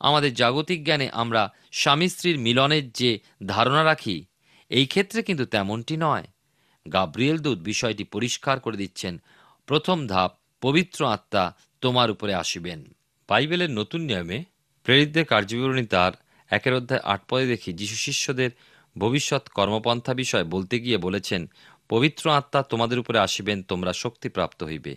আমাদের 0.00 0.34
জাগতিক 0.34 0.84
জ্ঞানে 0.84 1.10
আমরা 1.10 1.52
স্বামী 1.72 2.08
স্ত্রীর 2.08 2.38
মিলনের 2.38 2.92
যে 2.92 3.18
ধারণা 3.46 3.84
রাখি, 3.84 4.24
এই 4.70 4.86
ক্ষেত্রে 4.86 5.22
কিন্তু 5.22 5.44
তেমনটি 5.44 5.96
নয়। 5.96 6.26
গাব্রিয়েল 6.92 7.38
দূত 7.38 7.58
বিষয়টি 7.58 8.04
পরিষ্কার 8.04 8.60
করে 8.60 8.76
দিচ্ছেন, 8.76 9.22
প্রথম 9.66 10.06
ধাপ, 10.06 10.30
পবিত্র 10.60 11.06
আত্মা 11.06 11.54
তোমার 11.80 12.10
উপরে 12.10 12.34
আসিবেন। 12.34 12.94
বাইবেলের 13.32 13.70
নতুন 13.70 14.00
নিয়মে 14.00 14.44
প্রেরিতদের 14.84 15.24
কার্যবিবরণী 15.24 15.86
তার 15.86 16.12
একের 16.50 16.74
অধ্যায় 16.74 17.00
আট 17.04 17.20
পদে 17.28 17.46
দেখি 17.46 17.72
যিশু 17.72 17.96
শিষ্যদের 17.96 18.50
ভবিষ্যৎ 18.98 19.48
কর্মপন্থা 19.48 20.14
বিষয় 20.14 20.44
বলতে 20.44 20.80
গিয়ে 20.80 20.98
বলেছেন, 20.98 21.50
পবিত্র 21.88 22.30
আত্মা 22.30 22.62
তোমাদের 22.62 22.98
উপরে 22.98 23.18
আসিবেন, 23.18 23.62
তোমরা 23.62 23.92
শক্তিপ্রাপ্ত 23.92 24.64
হইবে। 24.64 24.96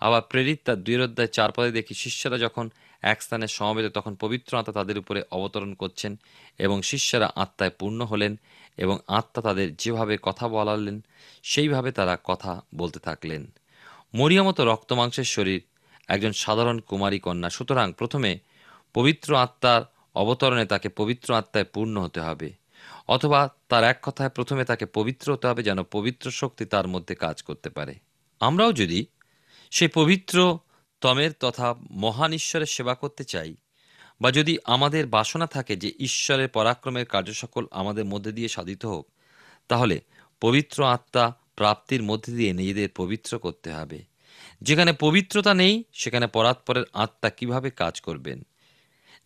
আবার 0.00 0.22
প্রেরিত 0.22 0.58
তার 0.64 0.78
দুই 0.82 1.02
অধ্যায় 1.02 1.28
চার 1.28 1.50
পদে 1.52 1.72
দেখি 1.72 1.94
শিষ্যরা 1.94 2.38
যখন 2.38 2.70
এক 3.02 3.22
স্থানে 3.22 3.46
সমবেত 3.48 3.86
তখন 3.92 4.14
পবিত্র 4.14 4.58
আত্মা 4.58 4.74
তাদের 4.74 4.98
উপরে 4.98 5.22
অবতরণ 5.30 5.74
করছেন 5.74 6.16
এবং 6.58 6.82
শিষ্যরা 6.82 7.32
আত্মায় 7.36 7.70
পূর্ণ 7.70 8.00
হলেন 8.04 8.32
এবং 8.76 8.98
আত্মা 9.08 9.40
তাদের 9.42 9.76
যেভাবে 9.76 10.18
কথা 10.22 10.48
বলালেন, 10.48 11.04
সেইভাবে 11.42 11.92
তারা 11.92 12.18
কথা 12.24 12.60
বলতে 12.74 12.98
থাকলেন। 12.98 13.42
মরিয়ামতো 14.14 14.64
রক্তমাংসের 14.64 15.24
শরীর 15.24 15.60
একজন 16.08 16.32
সাধারণ 16.32 16.78
কুমারী 16.78 17.18
কন্যা। 17.18 17.50
সুতরাং 17.50 17.92
প্রথমে 17.92 18.38
পবিত্র 18.94 19.36
আত্মার 19.36 19.82
অবতরণে 20.14 20.66
তাকে 20.66 20.88
পবিত্র 20.88 21.34
আত্মায় 21.34 21.64
পূর্ণ 21.64 21.94
হতে 22.00 22.20
হবে, 22.20 22.52
অথবা 23.08 23.48
তার 23.68 23.84
এক 23.84 23.98
কথায় 24.02 24.28
প্রথমে 24.28 24.64
তাকে 24.64 24.86
পবিত্র 24.86 25.32
হতে 25.32 25.46
হবে 25.46 25.62
যেন 25.62 25.82
পবিত্র 25.82 26.30
শক্তি 26.30 26.64
তার 26.64 26.88
মধ্যে 26.88 27.14
কাজ 27.14 27.42
করতে 27.42 27.70
পারে। 27.70 27.94
আমরাও 28.40 28.72
যদি 28.72 29.06
সেই 29.70 29.88
পবিত্র 29.88 30.58
তমের 31.00 31.32
তথা 31.40 31.74
মহান 31.90 32.32
ঈশ্বরের 32.32 32.66
সেবা 32.66 32.94
করতে 32.94 33.24
চাই, 33.24 33.56
বা 34.20 34.30
যদি 34.30 34.58
আমাদের 34.64 35.06
বাসনা 35.06 35.46
থাকে 35.46 35.76
যে 35.76 35.92
ঈশ্বরের 35.98 36.48
পরাক্রমের 36.48 37.06
কার্যসকল 37.06 37.66
আমাদের 37.70 38.04
মধ্যে 38.04 38.32
দিয়ে 38.32 38.48
সাধিত 38.48 38.84
হোক, 38.84 39.04
তাহলে 39.68 40.00
পবিত্র 40.40 40.84
আত্মা 40.86 41.24
প্রাপ্তির 41.56 42.02
মধ্যে 42.02 42.32
দিয়ে 42.32 42.52
নিজেদের 42.52 42.88
পবিত্র 42.96 43.38
করতে 43.38 43.72
হবে। 43.72 44.11
যেখানে 44.62 44.92
পবিত্রতা 44.92 45.54
নেই, 45.54 45.84
সেখানে 45.92 46.26
পরাৎপরের 46.26 46.84
আত্মা 46.92 47.30
কীভাবে 47.30 47.70
কাজ 47.70 48.00
করবেন? 48.00 48.42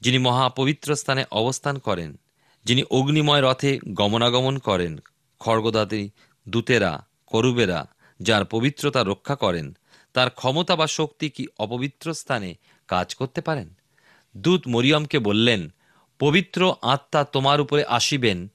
যিনি 0.00 0.18
মহাপবিত্র 0.18 0.96
স্থানে 0.96 1.24
অবস্থান 1.30 1.78
করেন, 1.78 2.18
যিনি 2.64 2.82
অগ্নিময় 2.82 3.50
রথে 3.50 3.78
গমনাগমন 3.88 4.58
করেন, 4.58 4.96
খড়গদাদি, 5.38 6.10
দূতেরা, 6.48 7.06
করুবেরা, 7.26 7.88
যার 8.20 8.44
পবিত্রতা 8.44 9.04
রক্ষা 9.04 9.36
করেন, 9.36 9.76
তার 10.12 10.30
ক্ষমতা 10.30 10.76
বা 10.76 10.86
শক্তি 10.86 11.30
কি 11.30 11.46
অপবিত্র 11.58 12.14
স্থানে 12.14 12.54
কাজ 12.88 13.14
করতে 13.14 13.40
পারেন? 13.40 13.74
দূত 14.36 14.68
মরিয়মকে 14.68 15.18
বললেন, 15.18 15.68
পবিত্র 16.18 16.74
আত্মা 16.82 17.24
তোমার 17.24 17.60
উপরে 17.60 17.84
আসিবেন। 17.84 18.46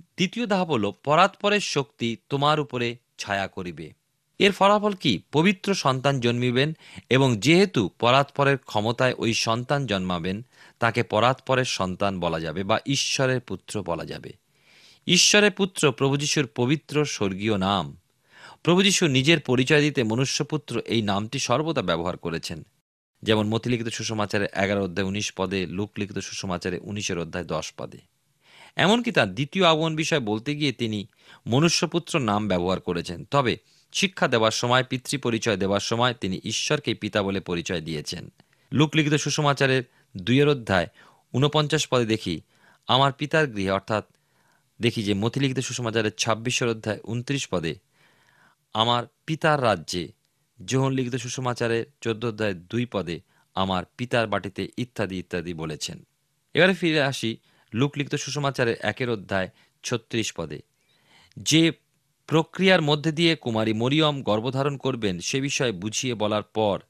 দ্বিতীয় 0.00 0.46
ধাপ 0.46 0.70
হল 0.70 0.92
পরাৎপরের 1.04 1.60
শক্তি 1.60 2.16
তোমার 2.28 2.60
উপরে 2.60 2.96
ছায়া 3.18 3.46
করিবে। 3.46 3.99
এর 4.40 4.52
ফলাফল 4.52 4.92
কি? 4.92 5.22
পবিত্র 5.32 5.74
সন্তান 5.74 6.20
জন্মিবেন 6.20 6.72
এবং 7.10 7.36
যেহেতু 7.36 7.90
পরাৎপরের 7.98 8.58
ক্ষমতায় 8.58 9.14
ওই 9.18 9.34
সন্তান 9.34 9.86
জন্মাবেন, 9.86 10.44
তাকে 10.78 11.02
পরাৎপরের 11.02 11.64
সন্তান 11.64 12.20
বলা 12.20 12.40
যাবে 12.40 12.64
বা 12.64 12.80
ঈশ্বরের 12.86 13.40
পুত্র 13.40 13.82
বলা 13.82 14.04
যাবে। 14.04 14.32
ঈশ্বরের 15.06 15.50
পুত্র 15.50 15.92
প্রভু 15.92 16.16
যিশুর 16.16 16.46
পবিত্র 16.46 17.04
স্বর্গীয় 17.04 17.58
নাম। 17.58 17.96
প্রভু 18.62 18.82
যিশু 18.82 19.06
নিজের 19.06 19.40
পরিচয় 19.40 19.80
দিতে 19.80 20.02
মনুষ্যপুত্র 20.02 20.80
এই 20.86 21.02
নামটি 21.02 21.38
সর্বদা 21.38 21.82
ব্যবহার 21.82 22.16
করেছেন। 22.16 22.62
যেমন 23.22 23.48
মতিলিখিত 23.48 23.88
সুষমাচারে 23.88 24.48
এগারো 24.56 24.84
অধ্যায় 24.84 25.06
উনিশ 25.06 25.32
পদে, 25.32 25.66
লোকলিখিত 25.66 26.18
সুষমাচারে 26.18 26.78
উনিশের 26.82 27.18
অধ্যায় 27.18 27.44
দশ 27.44 27.72
পদে। 27.76 27.98
এমনকি 28.76 29.12
তার 29.12 29.34
দ্বিতীয় 29.34 29.64
আগমন 29.64 29.96
বিষয় 29.96 30.20
বলতে 30.20 30.56
গিয়ে 30.56 30.72
তিনি 30.72 31.06
মনুষ্যপুত্র 31.46 32.18
নাম 32.18 32.48
ব্যবহার 32.48 32.80
করেছেন। 32.80 33.24
তবে 33.30 33.56
শিক্ষা 33.92 34.28
দেওয়ার 34.28 34.50
সময় 34.50 34.84
পিতৃ 34.84 35.18
পরিচয় 35.18 35.56
দেওয়ার 35.56 35.80
সময় 35.80 36.14
তিনি 36.14 36.40
ঈশ্বরকে 36.44 36.94
পিতা 36.94 37.22
বলে 37.22 37.40
পরিচয় 37.40 37.80
দিয়েছেন। 37.80 38.32
লোকলিখিত 38.72 39.14
সুষমাচারের 39.14 39.82
দুইয়ের 40.16 40.48
অধ্যায়, 40.48 40.86
ঊনপঞ্চাশ 41.32 41.88
পদে 41.88 42.06
দেখি, 42.06 42.40
আমার 42.88 43.12
পিতার 43.12 43.46
গৃহে, 43.46 43.70
অর্থাৎ 43.70 44.04
দেখি 44.80 45.02
যে 45.02 45.14
মতিলিখিত 45.14 45.58
সুষমাচারের 45.58 46.10
ছাব্বিশের 46.10 46.68
অধ্যায় 46.68 47.00
উনত্রিশ 47.04 47.48
পদে, 47.48 47.74
আমার 48.74 49.06
পিতার 49.26 49.62
রাজ্যে 49.62 50.12
যোহন 50.64 50.92
লিখিত 50.92 51.16
সুষমাচারের 51.16 51.84
চোদ্দ 52.00 52.24
অধ্যায়, 52.24 52.54
দুই 52.54 52.86
পদে, 52.86 53.20
আমার 53.54 53.84
পিতার 53.96 54.26
বাটিতে 54.26 54.68
ইত্যাদি 54.76 55.18
ইত্যাদি, 55.18 55.54
বলেছেন। 55.54 56.06
এবারে 56.54 56.74
ফিরে 56.74 57.02
আসি 57.02 57.36
লোকলিখিত 57.74 58.14
সুষমাচারের 58.14 58.76
একের 58.80 59.10
অধ্যায়, 59.10 59.48
ছত্রিশ 59.82 60.32
পদে, 60.32 60.62
যে 61.36 61.72
প্রক্রিয়ার 62.30 62.82
মধ্যে 62.82 63.12
দিয়ে 63.12 63.36
কুমারী 63.36 63.72
মরিয়ম 63.72 64.22
গর্ভধারণ 64.22 64.76
করবেন 64.76 65.18
সে 65.18 65.40
বিষয়ে 65.40 65.72
বুঝিয়ে 65.72 66.14
বলার 66.14 66.42
পর 66.42 66.80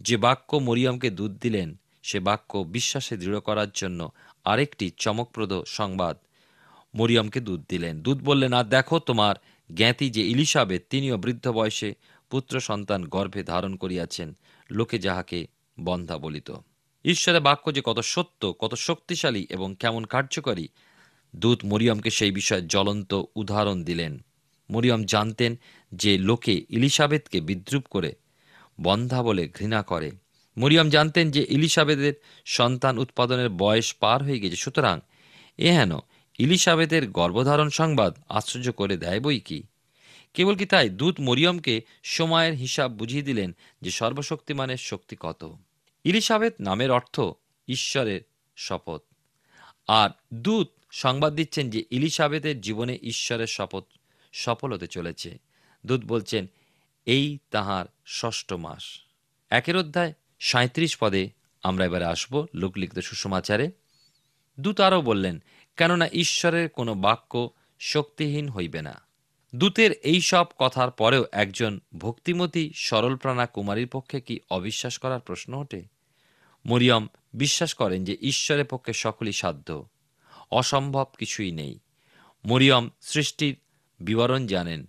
যে 0.00 0.16
বাক্য 0.16 0.56
মরিয়মকে 0.56 1.10
দুধ 1.10 1.32
দিলেন, 1.38 1.80
সে 2.02 2.20
বাক্য 2.20 2.58
বিশ্বাসে 2.58 3.16
দৃঢ় 3.16 3.40
করার 3.40 3.70
জন্য 3.74 4.10
আরেকটি 4.44 4.90
চমকপ্রদ 4.96 5.52
সংবাদ 5.66 6.16
মরিয়মকে 6.94 7.40
দুধ 7.40 7.64
দিলেন। 7.68 8.02
দুধ 8.02 8.18
বললেন, 8.22 8.52
আর 8.52 8.64
দেখো 8.64 8.98
তোমার 8.98 9.34
জ্ঞাতি 9.74 10.10
যে 10.10 10.22
ইলিশাবেত 10.28 10.82
তিনিও 10.90 11.16
বৃদ্ধ 11.16 11.48
বয়সে 11.48 11.94
পুত্র 12.30 12.60
সন্তান 12.60 13.04
গর্ভে 13.04 13.42
ধারণ 13.42 13.76
করিয়াছেন, 13.76 14.36
লোকে 14.70 14.98
যাহাকে 14.98 15.46
বন্ধা 15.80 16.18
বলিত। 16.18 16.48
ঈশ্বরের 17.04 17.40
বাক্য 17.40 17.74
যে 17.74 17.82
কত 17.84 17.98
সত্য, 17.98 18.54
কত 18.58 18.74
শক্তিশালী 18.74 19.46
এবং 19.50 19.74
কেমন 19.78 20.04
কার্যকরী 20.04 20.68
দূত 21.36 21.64
মরিয়মকে 21.64 22.10
সেই 22.10 22.30
বিষয়ে 22.30 22.62
জ্বলন্ত 22.62 23.22
উদাহরণ 23.34 23.84
দিলেন। 23.84 24.24
মরিয়ম 24.70 25.04
জানতেন 25.04 25.56
যে 25.94 26.18
লোকে 26.18 26.64
ইলিশাবেতকে 26.68 27.40
বিদ্রুপ 27.40 27.86
করে 27.86 28.14
বন্ধা 28.80 29.22
বলে 29.22 29.48
ঘৃণা 29.48 29.82
করে। 29.82 30.10
মরিয়ম 30.58 30.88
জানতেন 30.88 31.30
যে 31.30 31.46
ইলিশাবেদের 31.48 32.14
সন্তান 32.44 32.98
উৎপাদনের 32.98 33.48
বয়স 33.48 33.94
পার 33.94 34.22
হয়ে 34.22 34.40
গেছে, 34.40 34.56
সুতরাং 34.56 35.00
এ 35.58 35.70
হেন 35.70 35.92
ইলিশাবেদের 36.38 37.10
গর্ভধারণ 37.10 37.68
সংবাদ 37.68 38.18
আশ্চর্য 38.28 38.72
করে 38.72 38.96
দেয় 38.96 39.20
বই 39.20 39.40
কি? 39.40 39.62
কেবল 40.34 40.56
কি 40.56 40.66
তাই? 40.66 40.88
দূত 40.88 41.20
মরিয়মকে 41.20 41.82
সময়ের 42.02 42.54
হিসাব 42.54 42.92
বুঝিয়ে 42.92 43.22
দিলেন 43.22 43.56
যে 43.82 43.90
সর্বশক্তিমানের 43.90 44.76
শক্তি 44.76 45.16
কত। 45.20 45.56
ইলিশাবেত 46.04 46.54
নামের 46.60 46.90
অর্থ 46.90 47.20
ঈশ্বরের 47.68 48.20
শপথ। 48.56 49.00
আর 49.88 50.10
দূত 50.34 50.68
সংবাদ 50.90 51.34
দিচ্ছেন 51.34 51.70
যে 51.70 51.84
ইলিশাবেতের 51.90 52.60
জীবনে 52.60 52.98
ঈশ্বরের 53.02 53.46
শপথ 53.46 53.84
সফল 54.38 54.72
হতে 54.72 54.86
চলেছে। 54.86 55.30
দূত 55.86 56.02
বলছেন, 56.04 56.46
এই 57.06 57.38
তাহার 57.50 57.86
ষষ্ঠ 58.06 58.52
মাস। 58.52 58.84
একের 59.50 59.76
অধ্যায় 59.76 60.12
সাঁত্রিশ 60.40 60.92
পদে 61.00 61.22
আমরা 61.62 61.84
এবারে 61.84 62.04
আসব 62.04 62.46
লোকলিখিত 62.54 62.98
সুষমাচারে 62.98 63.66
দূত 64.60 64.80
আরও 64.80 65.00
বললেন, 65.02 65.36
কেননা 65.76 66.06
ঈশ্বরের 66.12 66.68
কোনো 66.68 66.94
বাক্য 66.94 67.50
শক্তিহীন 67.80 68.48
হইবে 68.48 68.82
না। 68.82 68.94
দূতের 69.54 69.92
এই 69.92 70.20
সব 70.20 70.46
কথার 70.58 70.90
পরেও 70.90 71.24
একজন 71.32 71.80
ভক্তিমতী 71.98 72.64
সরলপ্রাণা 72.74 73.46
কুমারীর 73.46 73.88
পক্ষে 73.88 74.20
কি 74.20 74.40
অবিশ্বাস 74.50 74.98
করার 74.98 75.20
প্রশ্ন 75.20 75.54
ওঠে? 75.54 75.82
মরিয়ম 76.66 77.06
বিশ্বাস 77.34 77.74
করেন 77.74 78.04
যে 78.04 78.16
ঈশ্বরের 78.20 78.64
পক্ষে 78.64 78.92
সকলই 78.92 79.32
সাধ্য, 79.32 79.88
অসম্ভব 80.50 81.06
কিছুই 81.18 81.52
নেই। 81.52 81.78
মরিয়ম 82.44 82.90
সৃষ্টির 83.00 83.56
বিবরণ 84.00 84.46
জানেন। 84.46 84.86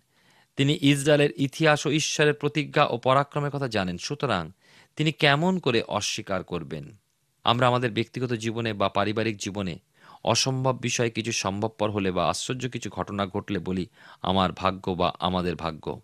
তিনি 0.55 0.77
ইসরায়েলের 0.81 1.29
ইতিহাস 1.37 1.85
ও 1.85 1.91
ঈশ্বরের 1.91 2.33
প্রতিজ্ঞা 2.33 2.85
ও 2.85 2.97
পরাক্রমের 2.97 3.51
কথা 3.51 3.67
জানেন, 3.67 3.97
সুতরাং 3.97 4.51
তিনি 4.95 5.11
কেমন 5.11 5.59
করে 5.59 5.81
অস্বীকার 5.81 6.43
করবেন? 6.43 6.97
আমরা 7.43 7.67
আমাদের 7.67 7.91
ব্যক্তিগত 7.91 8.33
জীবনে 8.33 8.73
বা 8.73 8.89
পারিবারিক 8.89 9.37
জীবনে 9.37 9.79
অসম্ভব 10.23 10.77
বিষয়ে 10.81 11.09
কিছু 11.09 11.31
সম্ভবপর 11.31 11.91
হলে 11.91 12.11
বা 12.11 12.29
আশ্চর্য 12.29 12.69
কিছু 12.69 12.89
ঘটনা 12.89 13.25
ঘটলে 13.27 13.59
বলি, 13.59 13.87
আমার 14.21 14.51
ভাগ্য 14.51 14.91
বা 14.91 15.13
আমাদের 15.19 15.55
ভাগ্য। 15.55 16.01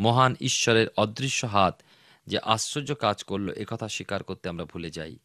মহান 0.00 0.34
ঈশ্বরের 0.40 0.86
অদৃশ্য 0.96 1.46
হাত 1.46 1.82
যে 2.26 2.38
আশ্চর্য 2.38 2.94
কাজ 2.94 3.24
করল 3.24 3.50
একথা 3.50 3.88
স্বীকার 3.88 4.22
করতে 4.22 4.48
আমরা 4.48 4.64
ভুলে 4.64 4.90
যাই। 4.90 5.18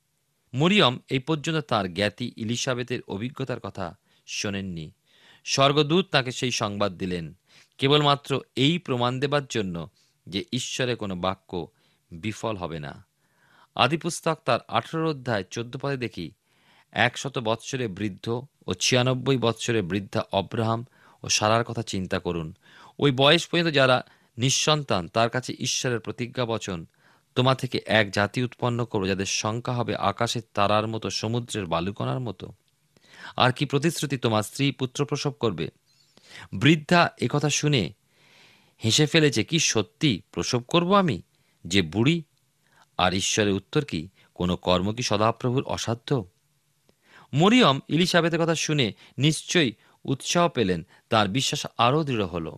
মরিয়ম 0.53 0.99
এই 1.09 1.19
পর্যন্ত 1.19 1.57
তার 1.57 1.93
জ্ঞাতি 1.93 2.33
ইলিশাবেতের 2.35 2.99
অভিজ্ঞতার 3.07 3.59
কথা 3.59 3.97
শোনেননি। 4.27 4.91
স্বর্গদূত 5.45 6.05
তাকে 6.11 6.31
সেই 6.31 6.51
সংবাদ 6.51 6.97
দিলেন। 6.97 7.33
কেবলমাত্র 7.77 8.41
এই 8.55 8.77
প্রমাণ 8.77 9.19
দেবার 9.19 9.41
জন্য 9.49 9.89
যে 10.27 10.45
ঈশ্বরে 10.53 10.95
কোনো 10.95 11.15
বাক্য 11.15 11.67
বিফল 12.11 12.57
হবে 12.57 12.79
না। 12.79 13.05
আদিপুস্তক 13.75 14.39
তার 14.45 14.59
আঠেরো 14.67 15.09
অধ্যায় 15.09 15.43
চোদ্দ 15.43 15.77
পদে 15.77 15.97
দেখি, 15.97 16.31
একশত 16.91 17.39
বৎসরে 17.39 17.87
বৃদ্ধ 17.87 18.41
ও 18.67 18.73
ছিয়ানব্বই 18.73 19.37
বৎসরে 19.37 19.81
বৃদ্ধা 19.81 20.23
অব্রাহাম 20.31 20.85
ও 21.23 21.29
সারার 21.29 21.63
কথা 21.63 21.81
চিন্তা 21.81 22.19
করুন। 22.19 22.55
ওই 22.99 23.11
বয়স 23.11 23.47
পর্যন্ত 23.47 23.69
যারা 23.69 24.05
নিঃসন্তান, 24.37 25.07
তার 25.07 25.29
কাছে 25.29 25.55
ঈশ্বরের 25.59 25.99
প্রতিজ্ঞা 25.99 26.45
বচন, 26.45 26.85
তোমা 27.35 27.55
থেকে 27.55 27.81
এক 27.85 28.11
জাতি 28.11 28.43
উৎপন্ন 28.43 28.85
করব 28.85 29.07
যাদের 29.07 29.25
সংখ্যা 29.25 29.73
হবে 29.73 29.95
আকাশের 29.95 30.41
তারার 30.53 30.87
মতো, 30.87 31.09
সমুদ্রের 31.09 31.65
বালুকণার 31.65 32.19
মতো। 32.19 32.53
আর 33.37 33.51
কি 33.51 33.65
প্রতিশ্রুতি 33.65 34.17
তোমার 34.17 34.43
স্ত্রী 34.43 34.71
পুত্র 34.71 35.05
প্রসব 35.05 35.31
করবে? 35.31 35.69
বৃদ্ধা 36.53 37.11
একথা 37.21 37.49
শুনে 37.49 37.93
হেসে 38.85 39.05
ফেলেছে 39.05 39.43
কি 39.43 39.59
সত্যি 39.59 40.21
প্রসব 40.31 40.61
করব 40.61 40.95
আমি? 40.95 41.21
যে 41.67 41.81
বুড়ি? 41.81 42.23
আর 42.97 43.13
ঈশ্বরের 43.13 43.53
উত্তর 43.53 43.85
কি? 43.85 44.09
কোনো 44.33 44.55
কর্ম 44.55 44.93
কি 44.93 45.03
সদাপ্রভুর 45.03 45.63
অসাধ্য? 45.63 46.25
মরিয়ম 47.33 47.79
ইলিশাবেতের 47.87 48.41
কথা 48.41 48.55
শুনে 48.55 48.93
নিশ্চয়ই 49.17 49.73
উৎসাহ 50.05 50.49
পেলেন, 50.49 50.85
তার 51.09 51.27
বিশ্বাস 51.27 51.67
আরও 51.77 52.03
দৃঢ় 52.03 52.25
হল। 52.25 52.55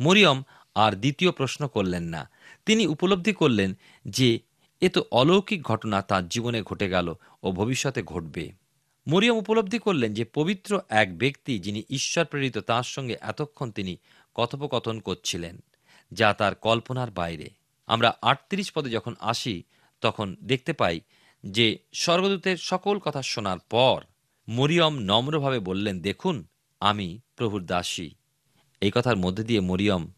মরিয়ম 0.00 0.42
আর 0.74 0.92
দ্বিতীয় 0.92 1.30
প্রশ্ন 1.30 1.68
করলেন 1.68 2.02
না। 2.02 2.30
তিনি 2.66 2.86
উপলব্ধি 2.86 3.32
করলেন 3.32 3.76
যে, 4.08 4.40
এ 4.80 4.88
তো 4.88 5.04
অলৌকিক 5.10 5.62
ঘটনা 5.62 6.02
তার 6.02 6.28
জীবনে 6.28 6.62
ঘটে 6.62 6.88
গেল 6.88 7.14
ও 7.42 7.52
ভবিষ্যতে 7.52 8.02
ঘটবে। 8.02 8.52
মরিয়ম 9.08 9.36
উপলব্ধি 9.36 9.78
করলেন 9.78 10.14
যে 10.14 10.24
পবিত্র 10.24 10.80
এক 10.88 11.18
ব্যক্তি 11.18 11.58
যিনি 11.58 11.82
ঈশ্বর 11.90 12.24
প্রেরিত, 12.24 12.58
তাঁর 12.58 12.82
সঙ্গে 12.82 13.16
এতক্ষণ 13.20 13.70
তিনি 13.70 13.96
কথোপকথন 14.34 15.00
করছিলেন, 15.00 15.62
যা 16.12 16.34
তার 16.34 16.54
কল্পনার 16.54 17.10
বাইরে। 17.10 17.50
আমরা 17.86 18.18
আটত্রিশ 18.22 18.72
পদে 18.72 18.90
যখন 18.90 19.14
আসি, 19.20 19.62
তখন 20.00 20.36
দেখতে 20.42 20.72
পাই 20.72 21.00
যে 21.46 21.78
স্বর্গদূতের 21.92 22.56
সকল 22.56 22.98
কথা 22.98 23.22
শোনার 23.22 23.58
পর 23.58 24.04
মরিয়ম 24.48 24.98
নম্রভাবে 24.98 25.58
বললেন, 25.58 26.00
দেখুন, 26.00 26.44
আমি 26.80 27.20
প্রভুর 27.36 27.64
দাসী। 27.64 28.10
এই 28.80 28.90
কথার 28.94 29.16
মধ্যে 29.16 29.44
দিয়ে 29.44 29.60
মরিয়ম 29.60 30.08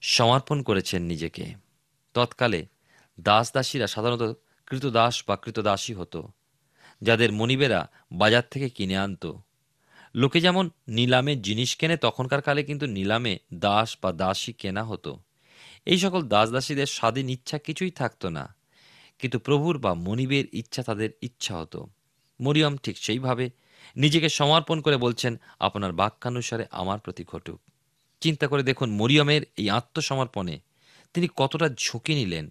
সমর্পণ 0.00 0.62
করেছেন 0.62 1.02
নিজেকে। 1.02 1.54
তৎকালে 2.14 2.66
দাস 3.20 3.52
দাসীরা 3.52 3.86
সাধারণত 3.86 4.36
কৃতদাস 4.66 5.24
বা 5.26 5.36
কৃতদাসী 5.36 5.94
হতো। 5.94 6.28
যাদের 7.02 7.30
মনিবেরা 7.32 7.80
বাজার 8.12 8.44
থেকে 8.50 8.68
কিনে 8.76 8.96
আনতো। 9.04 9.30
লোকে 10.14 10.38
যেমন 10.40 10.64
নিলামে 10.88 11.32
জিনিস 11.46 11.70
কেনে, 11.80 11.96
তখনকার 11.96 12.40
কালে 12.42 12.62
কিন্তু 12.62 12.86
নিলামে 12.96 13.34
দাস 13.64 13.88
বা 14.02 14.10
দাসী 14.12 14.52
কেনা 14.52 14.82
হতো। 14.84 15.12
এই 15.86 15.98
সকল 16.04 16.20
দাস 16.34 16.48
দাসীদের 16.54 16.88
স্বাধীন 16.96 17.26
ইচ্ছা 17.28 17.56
কিছুই 17.66 17.92
থাকতো 18.00 18.26
না, 18.36 18.44
কিন্তু 19.20 19.38
প্রভুর 19.38 19.76
বা 19.84 19.92
মনিবের 20.06 20.46
ইচ্ছা 20.60 20.82
তাদের 20.82 21.10
ইচ্ছা 21.22 21.52
হতো। 21.60 21.80
মরিয়ম 22.40 22.74
ঠিক 22.84 22.96
সেইভাবে 22.96 23.44
নিজেকে 23.96 24.28
সমর্পণ 24.38 24.78
করে 24.80 24.96
বলছেন, 24.96 25.32
আপনার 25.66 25.92
বাক্যানুসারে 25.92 26.64
আমার 26.80 26.98
প্রতি 26.98 27.24
ঘটুক। 27.32 27.58
চিন্তা 28.22 28.46
করে 28.50 28.62
দেখুন, 28.62 28.88
মরিয়মের 28.90 29.42
এই 29.60 29.68
আত্মসমর্পণে 29.70 30.56
তিনি 31.14 31.26
কতটা 31.36 31.66
ঝুঁকি 31.78 32.14
নিলেন। 32.14 32.46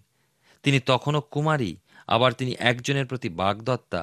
তিনি 0.64 0.78
তখনও 0.90 1.20
কুমারী, 1.34 1.70
আবার 2.08 2.30
তিনি 2.32 2.52
একজনের 2.70 3.06
প্রতি 3.06 3.28
বাগদত্তা 3.40 4.02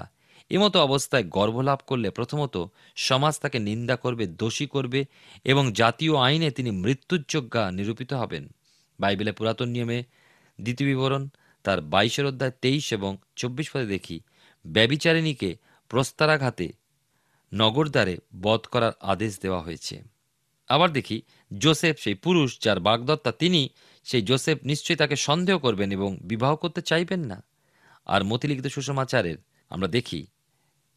এমতো 0.49 0.79
অবস্থায় 0.81 1.23
গর্ভলাভ 1.23 1.79
করলে 1.87 2.09
প্রথমত 2.09 2.65
সমাজ 2.95 3.39
তাকে 3.39 3.59
নিন্দা 3.59 3.95
করবে, 3.95 4.27
দোষী 4.27 4.67
করবে 4.67 5.05
এবং 5.43 5.73
জাতীয় 5.73 6.17
আইনে 6.17 6.51
তিনি 6.51 6.71
মৃত্যুযোগ্যা 6.71 7.71
নিরূপিত 7.71 8.13
হবেন। 8.13 8.53
বাইবেলে 8.99 9.31
পুরাতন 9.31 9.69
নিয়মে 9.69 10.03
দ্বিতীয় 10.61 10.89
বিবরণ, 10.89 11.29
তার 11.63 11.81
বাইশের 11.81 12.25
অধ্যায় 12.25 12.51
তেইশ 12.61 12.93
এবং 12.93 13.17
চব্বিশ 13.35 13.71
পদে 13.71 13.85
দেখি, 13.85 14.19
ব্যবিচারিণীকে 14.65 15.57
প্রস্তারাঘাতে 15.89 16.73
নগরদ্বারে 17.53 18.17
বধ 18.41 18.59
করার 18.59 18.91
আদেশ 19.01 19.39
দেওয়া 19.39 19.61
হয়েছে। 19.61 20.03
আবার 20.69 20.91
দেখি, 20.91 21.21
জোসেফ 21.57 21.99
সেই 21.99 22.13
পুরুষ 22.13 22.59
যার 22.59 22.79
বাগদত্তা 22.79 23.31
তিনি, 23.31 23.69
সেই 24.03 24.21
জোসেফ 24.21 24.57
নিশ্চয়ই 24.63 24.97
তাকে 24.97 25.15
সন্দেহ 25.15 25.57
করবেন 25.57 25.91
এবং 25.91 26.17
বিবাহ 26.21 26.55
করতে 26.55 26.81
চাইবেন 26.81 27.19
না। 27.19 27.43
আর 28.05 28.23
মতিলিখিত 28.23 28.67
সুসমাচারের 28.67 29.37
আমরা 29.69 29.87
দেখি 29.87 30.27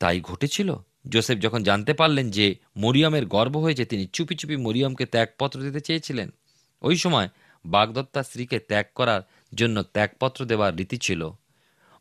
তাই 0.01 0.21
ঘটেছিল। 0.21 0.69
জোসেফ 1.09 1.39
যখন 1.39 1.61
জানতে 1.63 1.93
পারলেন 1.93 2.27
যে 2.31 2.47
মরিয়মের 2.77 3.27
গর্ব 3.27 3.55
হয়েছে, 3.57 3.85
তিনি 3.85 4.05
চুপি 4.13 4.35
চুপি 4.35 4.57
মরিয়মকে 4.57 5.05
ত্যাগপত্র 5.07 5.63
দিতে 5.63 5.81
চেয়েছিলেন। 5.81 6.29
ওই 6.83 6.97
সময় 6.97 7.29
বাগদত্তা 7.65 8.23
স্ত্রীকে 8.23 8.59
ত্যাগ 8.59 8.87
করার 8.95 9.23
জন্য 9.55 9.83
ত্যাগপত্র 9.83 10.45
দেওয়ার 10.45 10.77
রীতি 10.77 10.99
ছিল। 10.99 11.31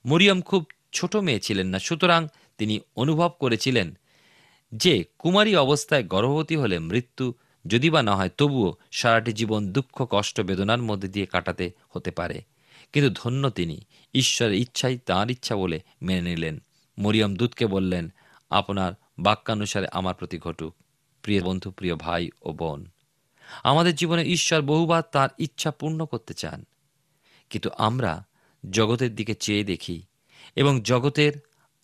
মরিয়ম 0.06 0.42
খুব 0.42 0.66
ছোট 0.94 1.16
মেয়ে 1.16 1.40
ছিলেন 1.40 1.68
না, 1.68 1.80
সুতরাং 1.80 2.28
তিনি 2.58 2.80
অনুভব 2.96 3.32
করেছিলেন 3.40 3.98
যে 4.72 4.94
কুমারী 5.20 5.56
অবস্থায় 5.56 6.04
গর্ভবতী 6.04 6.56
হলে 6.56 6.80
মৃত্যু 6.80 7.34
যদি 7.68 7.90
বা 7.90 8.02
না 8.04 8.16
হয়, 8.16 8.30
তবুও 8.38 8.70
সারাটি 8.92 9.32
জীবন 9.34 9.62
দুঃখ, 9.72 10.08
কষ্ট, 10.10 10.42
বেদনার 10.42 10.82
মধ্যে 10.82 11.08
দিয়ে 11.08 11.26
কাটাতে 11.26 11.72
হতে 11.90 12.12
পারে। 12.12 12.38
কিন্তু 12.94 13.10
ধন্য 13.24 13.50
তিনি, 13.50 13.78
ঈশ্বরের 14.14 14.56
ইচ্ছাই 14.56 14.96
তাঁর 15.06 15.32
ইচ্ছা 15.32 15.56
বলে 15.56 15.80
মেনে 16.02 16.22
নিলেন। 16.22 16.62
মরিয়ম 17.00 17.36
দূতকে 17.36 17.66
বললেন, 17.66 18.14
আপনার 18.50 18.94
বাক্যানুসারে 19.20 19.88
আমার 19.92 20.14
প্রতি 20.14 20.38
ঘটুক, 20.38 20.76
প্রিয় 21.22 21.44
বন্ধু, 21.44 21.72
প্রিয় 21.72 21.96
ভাই 21.96 22.30
ও 22.42 22.54
বোন। 22.54 22.86
আমাদের 23.64 23.96
জীবনে 23.96 24.24
ঈশ্বর 24.24 24.62
বহুবার 24.62 25.04
তার 25.12 25.30
ইচ্ছা 25.38 25.72
পূর্ণ 25.72 26.06
করতে 26.06 26.34
চান। 26.34 26.66
কিন্তু 27.50 27.70
আমরা 27.78 28.26
জগতের 28.70 29.16
দিকে 29.16 29.36
চেয়ে 29.36 29.64
দেখি 29.64 30.02
এবং 30.56 30.82
জগতের 30.82 31.34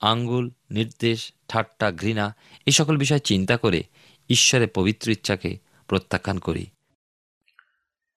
আঙ্গুল, 0.01 0.51
নির্দেশ, 0.71 1.33
ঠাট্টা, 1.47 1.91
ঘৃণা 1.91 2.35
এই 2.65 2.71
সকল 2.71 2.97
বিষয় 2.97 3.19
চিন্তা 3.19 3.57
করে 3.57 3.83
ঈশ্বরের 4.29 4.67
পবিত্র 4.67 5.11
ইচ্ছাকে 5.11 5.59
প্রত্যাখ্যান 5.87 6.39
করি। 6.39 6.65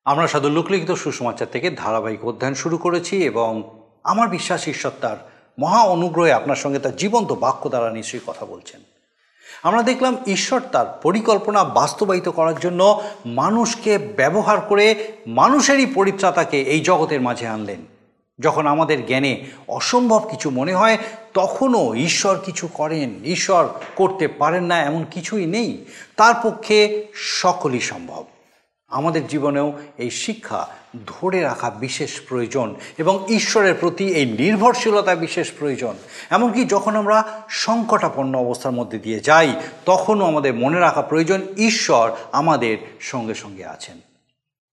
আমরা 0.04 0.28
সাধু 0.28 0.48
লোকলিখিত 0.48 0.90
সুসমাচার 0.90 1.50
থেকে 1.50 1.70
ধারাবাহিক 1.70 2.24
অধ্যয়ন 2.24 2.54
শুরু 2.54 2.78
করেছি 2.78 3.24
এবং 3.24 3.80
আমার 4.04 4.28
বিশ্বাস 4.28 4.68
ঈশ্বর 4.68 4.92
তার 5.00 5.37
মহা 5.58 5.82
অনুগ্রহে 5.82 6.32
আপনার 6.32 6.56
সঙ্গে 6.56 6.78
তার 6.78 6.96
জীবন্ত 6.96 7.32
বাক্য 7.32 7.68
দ্বারা 7.68 7.90
নিশ্চয়ই 7.90 8.20
কথা 8.26 8.46
বলছেন। 8.46 8.80
আমরা 9.62 9.82
দেখলাম 9.82 10.16
ঈশ্বর 10.26 10.60
তার 10.60 10.98
পরিকল্পনা 11.02 11.64
বাস্তবায়িত 11.64 12.28
করার 12.28 12.58
জন্য 12.58 13.02
মানুষকে 13.26 13.98
ব্যবহার 13.98 14.60
করে 14.60 15.12
মানুষেরই 15.26 15.86
পরিত্রাতাকে 15.86 16.62
এই 16.62 16.80
জগতের 16.80 17.20
মাঝে 17.20 17.46
আনলেন। 17.46 17.98
যখন 18.40 18.66
আমাদের 18.66 19.06
জ্ঞানে 19.06 19.44
অসম্ভব 19.68 20.28
কিছু 20.30 20.50
মনে 20.50 20.74
হয়, 20.74 20.98
তখনও 21.34 21.94
ঈশ্বর 21.94 22.38
কিছু 22.44 22.68
করেন। 22.74 23.24
ঈশ্বর 23.24 23.68
করতে 23.96 24.28
পারেন 24.28 24.64
না 24.64 24.82
এমন 24.82 25.04
কিছুই 25.10 25.46
নেই। 25.46 25.84
তার 26.16 26.34
পক্ষে 26.42 27.06
সকলই 27.14 27.80
সম্ভব। 27.80 28.24
আমাদের 28.88 29.26
জীবনেও 29.26 29.72
এই 29.98 30.10
শিক্ষা 30.10 30.68
ধরে 31.06 31.40
রাখা 31.40 31.70
বিশেষ 31.70 32.20
প্রয়োজন 32.28 32.74
এবং 32.98 33.26
ঈশ্বরের 33.28 33.74
প্রতি 33.74 34.08
এই 34.08 34.32
নির্ভরশীলতা 34.32 35.14
বিশেষ 35.14 35.52
প্রয়োজন। 35.58 35.94
এমনকি 36.30 36.64
যখন 36.64 36.96
আমরা 36.96 37.42
সংকটাপন্ন 37.48 38.38
অবস্থার 38.38 38.72
মধ্যে 38.72 38.98
দিয়ে 38.98 39.20
যাই, 39.20 39.60
তখনও 39.84 40.24
আমাদের 40.24 40.54
মনে 40.54 40.80
রাখা 40.80 41.02
প্রয়োজন 41.02 41.40
ঈশ্বর 41.56 42.12
আমাদের 42.32 42.78
সঙ্গে 43.00 43.34
সঙ্গে 43.34 43.64
আছেন। 43.64 44.00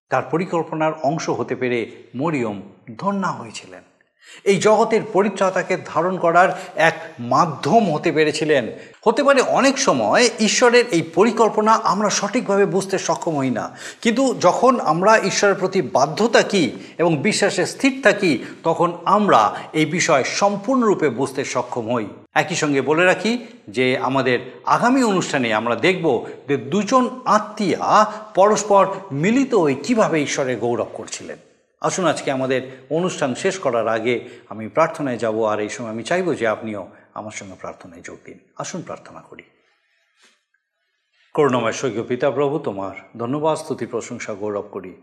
তার 0.09 0.23
পরিকল্পনার 0.31 0.93
অংশ 1.03 1.29
হতে 1.29 1.55
পেরে 1.55 1.91
মরিয়ম 2.15 2.61
ধন্যা 2.97 3.27
হয়েছিলেন। 3.27 3.81
এই 4.43 4.57
জগতের 4.57 5.01
পরিত্রাতাকে 5.13 5.77
ধারণ 5.85 6.17
করার 6.17 6.61
এক 6.75 6.99
মাধ্যম 7.19 7.93
হতে 7.93 8.11
পেরেছিলেন। 8.11 8.67
হতে 9.07 9.23
পারে 9.23 9.41
অনেক 9.41 9.77
সময় 9.77 10.29
ঈশ্বরের 10.39 10.85
এই 10.91 11.01
পরিকল্পনা 11.01 11.73
আমরা 11.83 12.09
সঠিকভাবে 12.09 12.65
বুঝতে 12.65 12.97
সক্ষম 12.97 13.37
হই 13.37 13.49
না। 13.49 13.77
কিন্তু 14.01 14.35
যখন 14.41 14.79
আমরা 14.79 15.19
ঈশ্বরের 15.23 15.55
প্রতি 15.55 15.81
বাধ্য 15.81 16.27
থাকি 16.27 16.71
এবং 16.97 17.17
বিশ্বাসে 17.17 17.65
স্থির 17.65 18.01
থাকি, 18.03 18.45
তখন 18.63 18.97
আমরা 19.05 19.55
এই 19.73 19.85
বিষয় 19.85 20.23
সম্পূর্ণরূপে 20.23 21.09
বুঝতে 21.09 21.45
সক্ষম 21.45 21.93
হই। 21.93 22.07
একই 22.33 22.55
সঙ্গে 22.55 22.81
বলে 22.81 23.05
রাখি 23.05 23.45
যে 23.69 23.97
আমাদের 23.97 24.39
আগামী 24.65 25.03
অনুষ্ঠানে 25.03 25.53
আমরা 25.53 25.75
দেখব 25.75 26.25
যে 26.47 26.57
দুজন 26.57 27.09
আত্মীয়া 27.25 28.11
পরস্পর 28.35 28.87
মিলিত 29.11 29.53
হয়ে 29.53 29.75
কীভাবে 29.75 30.23
ঈশ্বরের 30.23 30.57
গৌরব 30.57 30.87
করছিলেন। 30.93 31.37
আসুন 31.85 32.05
আজকে 32.05 32.31
আমাদের 32.31 32.61
অনুষ্ঠান 32.89 33.35
শেষ 33.35 33.59
করার 33.59 33.87
আগে 33.87 34.29
আমি 34.49 34.67
প্রার্থনায় 34.67 35.17
যাব, 35.17 35.43
আর 35.45 35.59
এই 35.59 35.69
সময় 35.69 35.89
আমি 35.89 36.03
চাইব 36.03 36.33
যে 36.33 36.47
আপনিও 36.47 36.87
আমার 37.13 37.31
সঙ্গে 37.31 37.55
প্রার্থনায় 37.59 38.01
যোগ 38.01 38.17
দিন। 38.25 38.39
আসুন 38.57 38.81
প্রার্থনা 38.81 39.21
করি। 39.21 39.43
করুণাময় 41.33 41.71
স্বর্গীয় 41.71 42.03
পিতা 42.03 42.31
প্রভু, 42.31 42.59
তোমার 42.59 42.95
ধন্যবাদ, 43.19 43.57
স্তুতি, 43.57 43.85
প্রশংসা, 43.85 44.33
গৌরব 44.33 44.61
করি। 44.61 45.01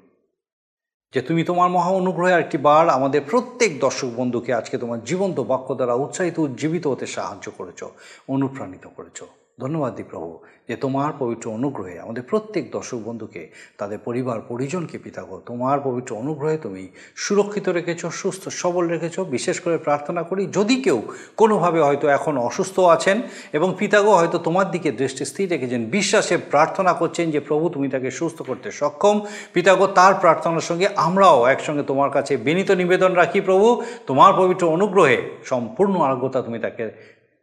যে 1.14 1.22
তুমি 1.22 1.44
তোমার 1.44 1.70
মহা 1.70 1.90
অনুগ্রহে 1.90 2.32
একটি 2.32 2.58
বার 2.58 2.88
আমাদের 2.88 3.20
প্রত্যেক 3.30 3.80
দর্শক 3.80 4.08
বন্ধুকে 4.16 4.54
আজকে 4.54 4.78
তোমার 4.78 5.04
জীবন্ত 5.04 5.40
বাক্য 5.40 5.74
দ্বারা 5.74 5.94
উৎসাহিত, 5.94 6.38
উজ্জীবিত 6.38 6.86
হতে 6.86 7.06
সাহায্য 7.06 7.50
করেছ, 7.50 7.84
অনুপ্রাণিত 8.28 8.88
করেছ। 8.96 9.22
ধন্যবাদ 9.58 9.92
দি 9.96 10.04
প্রভু, 10.10 10.30
যে 10.68 10.76
তোমার 10.76 11.10
পবিত্র 11.18 11.46
অনুগ্রহে 11.50 11.94
আমাদের 12.00 12.22
প্রত্যেক 12.22 12.64
দর্শক 12.72 12.98
বন্ধুকে, 13.08 13.42
তাদের 13.78 13.98
পরিবার 13.98 14.38
পরিজনকে 14.50 14.96
পিতাগো 14.98 15.36
তোমার 15.46 15.78
পবিত্র 15.80 16.10
অনুগ্রহে 16.16 16.58
তুমি 16.58 16.82
সুরক্ষিত 17.16 17.66
রেখেছ, 17.68 18.02
সুস্থ, 18.06 18.44
সবল 18.62 18.84
রেখেছ। 18.88 19.16
বিশেষ 19.20 19.56
করে 19.60 19.76
প্রার্থনা 19.78 20.22
করি, 20.22 20.42
যদি 20.46 20.76
কেউ 20.82 20.98
কোনোভাবে 21.36 21.80
হয়তো 21.80 22.06
এখন 22.08 22.34
অসুস্থ 22.48 22.76
আছেন 22.80 23.16
এবং 23.52 23.68
পিতাগো 23.78 24.12
হয়তো 24.20 24.38
তোমার 24.38 24.66
দিকে 24.70 24.90
দৃষ্টি 24.92 25.24
স্থির 25.24 25.46
রেখেছেন, 25.50 25.80
বিশ্বাসে 25.96 26.36
প্রার্থনা 26.52 26.92
করছেন 26.92 27.26
যে 27.30 27.40
প্রভু 27.40 27.64
তুমি 27.68 27.86
তাকে 27.88 28.08
সুস্থ 28.10 28.38
করতে 28.42 28.68
সক্ষম। 28.80 29.16
পিতাগো 29.52 29.86
তার 29.98 30.12
প্রার্থনার 30.14 30.66
সঙ্গে 30.70 30.86
আমরাও 31.06 31.38
একসঙ্গে 31.54 31.82
তোমার 31.82 32.10
কাছে 32.10 32.32
বিনীত 32.36 32.70
নিবেদন 32.70 33.12
রাখি 33.20 33.40
প্রভু। 33.40 33.68
তোমার 34.06 34.32
পবিত্র 34.40 34.64
অনুগ্রহে 34.76 35.18
সম্পূর্ণ 35.44 35.94
আরোগ্যতা 36.06 36.38
তুমি 36.42 36.58
তাকে 36.58 36.84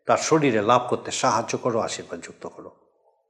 তার 0.09 0.17
শরীরে 0.17 0.61
লাভ 0.61 0.81
করতে 0.89 1.11
সাহায্য 1.11 1.57
করো, 1.57 1.79
আশীর্বাদ 1.79 2.21
যুক্ত 2.21 2.47
করো। 2.47 2.71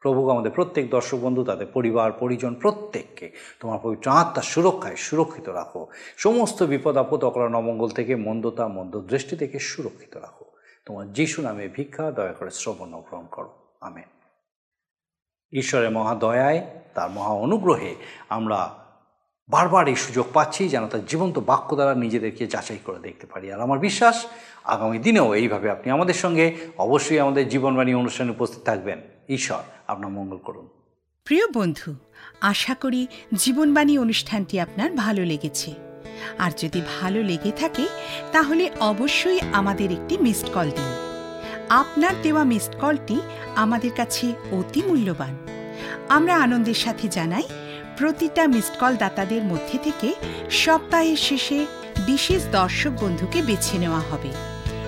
প্রভু 0.02 0.30
আমাদের 0.30 0.52
প্রত্যেক 0.52 0.90
দর্শক 0.90 1.18
বন্ধু, 1.18 1.44
তাদের 1.44 1.68
পরিবার, 1.68 2.12
পরিজন, 2.12 2.56
প্রত্যেককে 2.56 3.32
তোমার 3.60 3.80
পবিত্র 3.84 4.12
আত্মার 4.12 4.44
সুরক্ষায় 4.44 4.96
সুরক্ষিত 4.96 5.50
রাখো। 5.50 5.88
সমস্ত 6.18 6.64
বিপদ, 6.64 6.98
আপদ 6.98 7.24
অকরণ 7.24 7.56
অমঙ্গল 7.56 7.90
থেকে 7.90 8.16
মন্দতা, 8.16 8.68
মন্দ 8.68 9.00
দৃষ্টি 9.00 9.36
থেকে 9.36 9.60
সুরক্ষিত 9.60 10.18
রাখো। 10.18 10.46
তোমার 10.86 11.14
যিশু 11.14 11.42
নামে 11.42 11.68
ভিক্ষা, 11.68 12.12
দয়া 12.12 12.34
করে 12.34 12.52
শ্রবণ 12.52 13.02
গ্রহণ 13.02 13.26
করো। 13.26 13.78
আমেন। 13.82 14.38
ঈশ্বরের 15.52 15.92
মহা 15.92 16.16
দয়ায়, 16.16 16.68
তার 16.94 17.10
মহা 17.12 17.34
অনুগ্রহে 17.34 17.96
আমরা 18.30 18.76
বারবার 19.50 19.88
এই 19.88 19.96
সুযোগ 19.96 20.26
পাচ্ছি 20.34 20.70
যেন 20.70 20.88
তার 20.88 21.06
জীবন্ত 21.06 21.40
বাক্য 21.40 21.76
দ্বারা 21.76 21.96
নিজেদেরকে 21.96 22.48
যাচাই 22.48 22.78
করে 22.86 23.00
দেখতে 23.00 23.28
পারি। 23.28 23.52
আর 23.52 23.62
আমার 23.62 23.80
বিশ্বাস, 23.80 24.26
আগামী 24.64 25.00
দিনেও 25.00 25.36
এইভাবে 25.36 25.72
আপনি 25.72 25.92
আমাদের 25.92 26.14
সঙ্গে 26.14 26.56
অবশ্যই 26.78 27.20
আমাদের 27.20 27.50
জীবনবাণী 27.50 27.94
অনুষ্ঠানে 27.94 28.32
উপস্থিত 28.32 28.64
থাকবেন। 28.64 29.00
ঈশ্বর 29.30 29.62
আপনার 29.88 30.12
মঙ্গল 30.12 30.38
করুন। 30.38 30.68
প্রিয় 31.24 31.48
বন্ধু, 31.54 31.96
আশা 32.42 32.76
করি 32.76 33.08
জীবনবাণী 33.34 33.98
অনুষ্ঠানটি 33.98 34.60
আপনার 34.60 34.94
ভালো 34.94 35.26
লেগেছে। 35.26 35.74
আর 36.38 36.52
যদি 36.58 36.82
ভালো 37.02 37.24
লেগে 37.24 37.52
থাকে, 37.52 37.88
তাহলে 38.32 38.70
অবশ্যই 38.80 39.40
আমাদের 39.54 39.92
একটি 39.92 40.18
মিসড 40.18 40.50
কল 40.54 40.70
দিন। 40.70 41.10
আপনার 41.70 42.22
দেওয়া 42.22 42.44
মিসড 42.44 42.76
কলটি 42.82 43.20
আমাদের 43.56 43.92
কাছে 43.98 44.34
অতি 44.52 44.82
মূল্যবান। 44.88 45.38
আমরা 46.10 46.38
আনন্দের 46.38 46.74
সাথে 46.74 47.08
জানাই 47.08 47.44
প্রতিটা 48.00 48.48
মিসড 48.48 48.76
কল 48.80 48.96
দাতাদের 48.96 49.44
মধ্যে 49.44 49.78
থেকে 49.84 50.14
সপ্তাহের 50.52 51.18
শেষে 51.18 51.66
বিশেষ 52.06 52.42
দর্শক 52.52 52.90
বন্ধুকে 52.90 53.42
বেছে 53.42 53.78
নেওয়া 53.78 54.00
হবে 54.00 54.32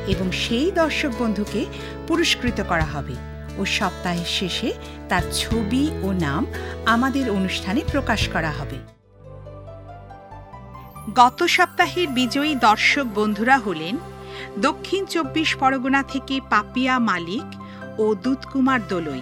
এবং 0.08 0.32
সেই 0.32 0.72
দর্শক 0.72 1.12
বন্ধুকে 1.20 1.66
পুরস্কৃত 2.08 2.62
করা 2.70 2.86
হবে 2.86 3.16
ও 3.58 3.66
সপ্তাহের 3.66 4.26
শেষে 4.26 4.74
তার 5.10 5.22
ছবি 5.34 5.90
ও 6.04 6.12
নাম 6.12 6.46
আমাদের 6.86 7.32
অনুষ্ঠানে 7.32 7.82
প্রকাশ 7.92 8.28
করা 8.28 8.52
হবে। 8.52 8.78
গত 11.16 11.44
সপ্তাহের 11.44 12.08
বিজয়ী 12.08 12.56
দর্শক 12.56 13.06
বন্ধুরা 13.16 13.58
হলেন 13.58 13.96
দক্ষিণ 14.60 15.06
চব্বিশ 15.06 15.56
পরগনা 15.56 16.04
থেকে 16.04 16.42
পাপিয়া 16.50 17.00
মালিক 17.00 17.48
ও 18.00 18.16
দুধকুমার 18.16 18.80
দোলই। 18.90 19.22